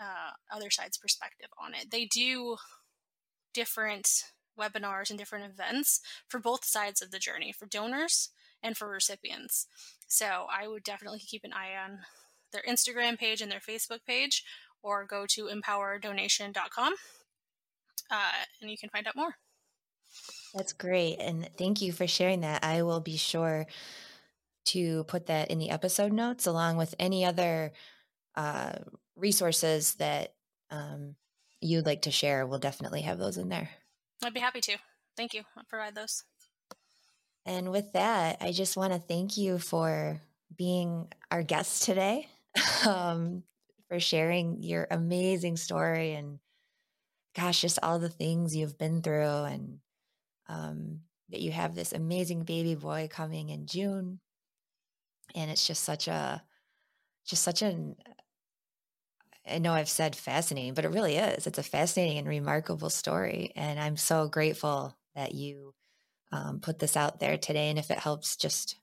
uh, 0.00 0.32
other 0.54 0.70
side's 0.70 0.98
perspective 0.98 1.48
on 1.62 1.74
it. 1.74 1.90
They 1.90 2.04
do 2.04 2.56
different 3.52 4.08
webinars 4.58 5.10
and 5.10 5.18
different 5.18 5.50
events 5.50 6.00
for 6.28 6.40
both 6.40 6.64
sides 6.64 7.02
of 7.02 7.10
the 7.10 7.18
journey, 7.18 7.52
for 7.52 7.66
donors 7.66 8.30
and 8.62 8.76
for 8.76 8.88
recipients. 8.88 9.66
So 10.08 10.46
I 10.52 10.68
would 10.68 10.82
definitely 10.82 11.20
keep 11.20 11.44
an 11.44 11.52
eye 11.52 11.76
on 11.82 12.00
their 12.52 12.62
Instagram 12.68 13.18
page 13.18 13.40
and 13.40 13.50
their 13.50 13.60
Facebook 13.60 14.04
page, 14.06 14.44
or 14.82 15.04
go 15.04 15.26
to 15.30 15.46
empowerdonation.com 15.46 16.94
uh, 18.10 18.32
and 18.60 18.70
you 18.70 18.76
can 18.78 18.90
find 18.90 19.06
out 19.06 19.16
more. 19.16 19.34
That's 20.54 20.72
great. 20.72 21.16
And 21.18 21.48
thank 21.58 21.82
you 21.82 21.92
for 21.92 22.06
sharing 22.06 22.40
that. 22.40 22.64
I 22.64 22.82
will 22.82 23.00
be 23.00 23.16
sure 23.16 23.66
to 24.66 25.04
put 25.04 25.26
that 25.26 25.50
in 25.50 25.58
the 25.58 25.70
episode 25.70 26.12
notes 26.12 26.46
along 26.46 26.76
with 26.76 26.94
any 26.98 27.24
other 27.24 27.72
uh, 28.34 28.72
resources 29.16 29.94
that 29.94 30.34
um, 30.70 31.14
you'd 31.60 31.86
like 31.86 32.02
to 32.02 32.10
share. 32.10 32.46
We'll 32.46 32.58
definitely 32.58 33.02
have 33.02 33.18
those 33.18 33.36
in 33.36 33.48
there. 33.48 33.70
I'd 34.24 34.34
be 34.34 34.40
happy 34.40 34.60
to. 34.62 34.76
Thank 35.16 35.34
you. 35.34 35.42
I'll 35.56 35.64
provide 35.68 35.94
those. 35.94 36.24
And 37.44 37.70
with 37.70 37.92
that, 37.92 38.38
I 38.40 38.52
just 38.52 38.76
want 38.76 38.92
to 38.92 38.98
thank 38.98 39.36
you 39.36 39.58
for 39.58 40.20
being 40.56 41.06
our 41.30 41.42
guest 41.42 41.84
today, 41.84 42.28
um, 42.86 43.44
for 43.88 44.00
sharing 44.00 44.62
your 44.62 44.86
amazing 44.90 45.56
story 45.56 46.14
and 46.14 46.40
gosh, 47.36 47.60
just 47.60 47.78
all 47.82 47.98
the 47.98 48.08
things 48.08 48.56
you've 48.56 48.78
been 48.78 49.02
through 49.02 49.44
and 49.44 49.78
um, 50.48 51.00
that 51.30 51.42
you 51.42 51.52
have 51.52 51.74
this 51.74 51.92
amazing 51.92 52.44
baby 52.44 52.74
boy 52.74 53.08
coming 53.10 53.50
in 53.50 53.66
June 53.66 54.20
and 55.34 55.50
it's 55.50 55.66
just 55.66 55.84
such 55.84 56.08
a 56.08 56.42
just 57.26 57.42
such 57.42 57.62
an 57.62 57.96
I 59.48 59.58
know 59.58 59.72
I've 59.72 59.88
said 59.88 60.16
fascinating, 60.16 60.74
but 60.74 60.84
it 60.84 60.90
really 60.90 61.16
is. 61.16 61.46
It's 61.46 61.58
a 61.58 61.62
fascinating 61.62 62.18
and 62.18 62.26
remarkable 62.26 62.90
story, 62.90 63.52
and 63.54 63.78
I'm 63.78 63.96
so 63.96 64.28
grateful 64.28 64.96
that 65.14 65.36
you 65.36 65.72
um, 66.32 66.58
put 66.60 66.80
this 66.80 66.96
out 66.96 67.20
there 67.20 67.38
today. 67.38 67.70
And 67.70 67.78
if 67.78 67.92
it 67.92 67.98
helps 67.98 68.36
just 68.36 68.76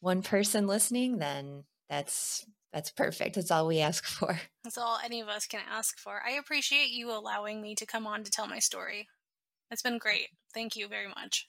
one 0.00 0.20
person 0.20 0.66
listening, 0.66 1.18
then 1.18 1.64
that's 1.88 2.44
that's 2.74 2.90
perfect. 2.90 3.36
That's 3.36 3.52
all 3.52 3.68
we 3.68 3.78
ask 3.78 4.04
for. 4.04 4.40
That's 4.64 4.76
all 4.76 4.98
any 5.02 5.20
of 5.20 5.28
us 5.28 5.46
can 5.46 5.60
ask 5.70 5.96
for. 5.98 6.20
I 6.26 6.32
appreciate 6.32 6.90
you 6.90 7.12
allowing 7.12 7.62
me 7.62 7.76
to 7.76 7.86
come 7.86 8.04
on 8.04 8.24
to 8.24 8.30
tell 8.30 8.48
my 8.48 8.58
story. 8.58 9.06
It's 9.70 9.82
been 9.82 9.98
great. 9.98 10.26
Thank 10.52 10.74
you 10.74 10.88
very 10.88 11.08
much. 11.08 11.48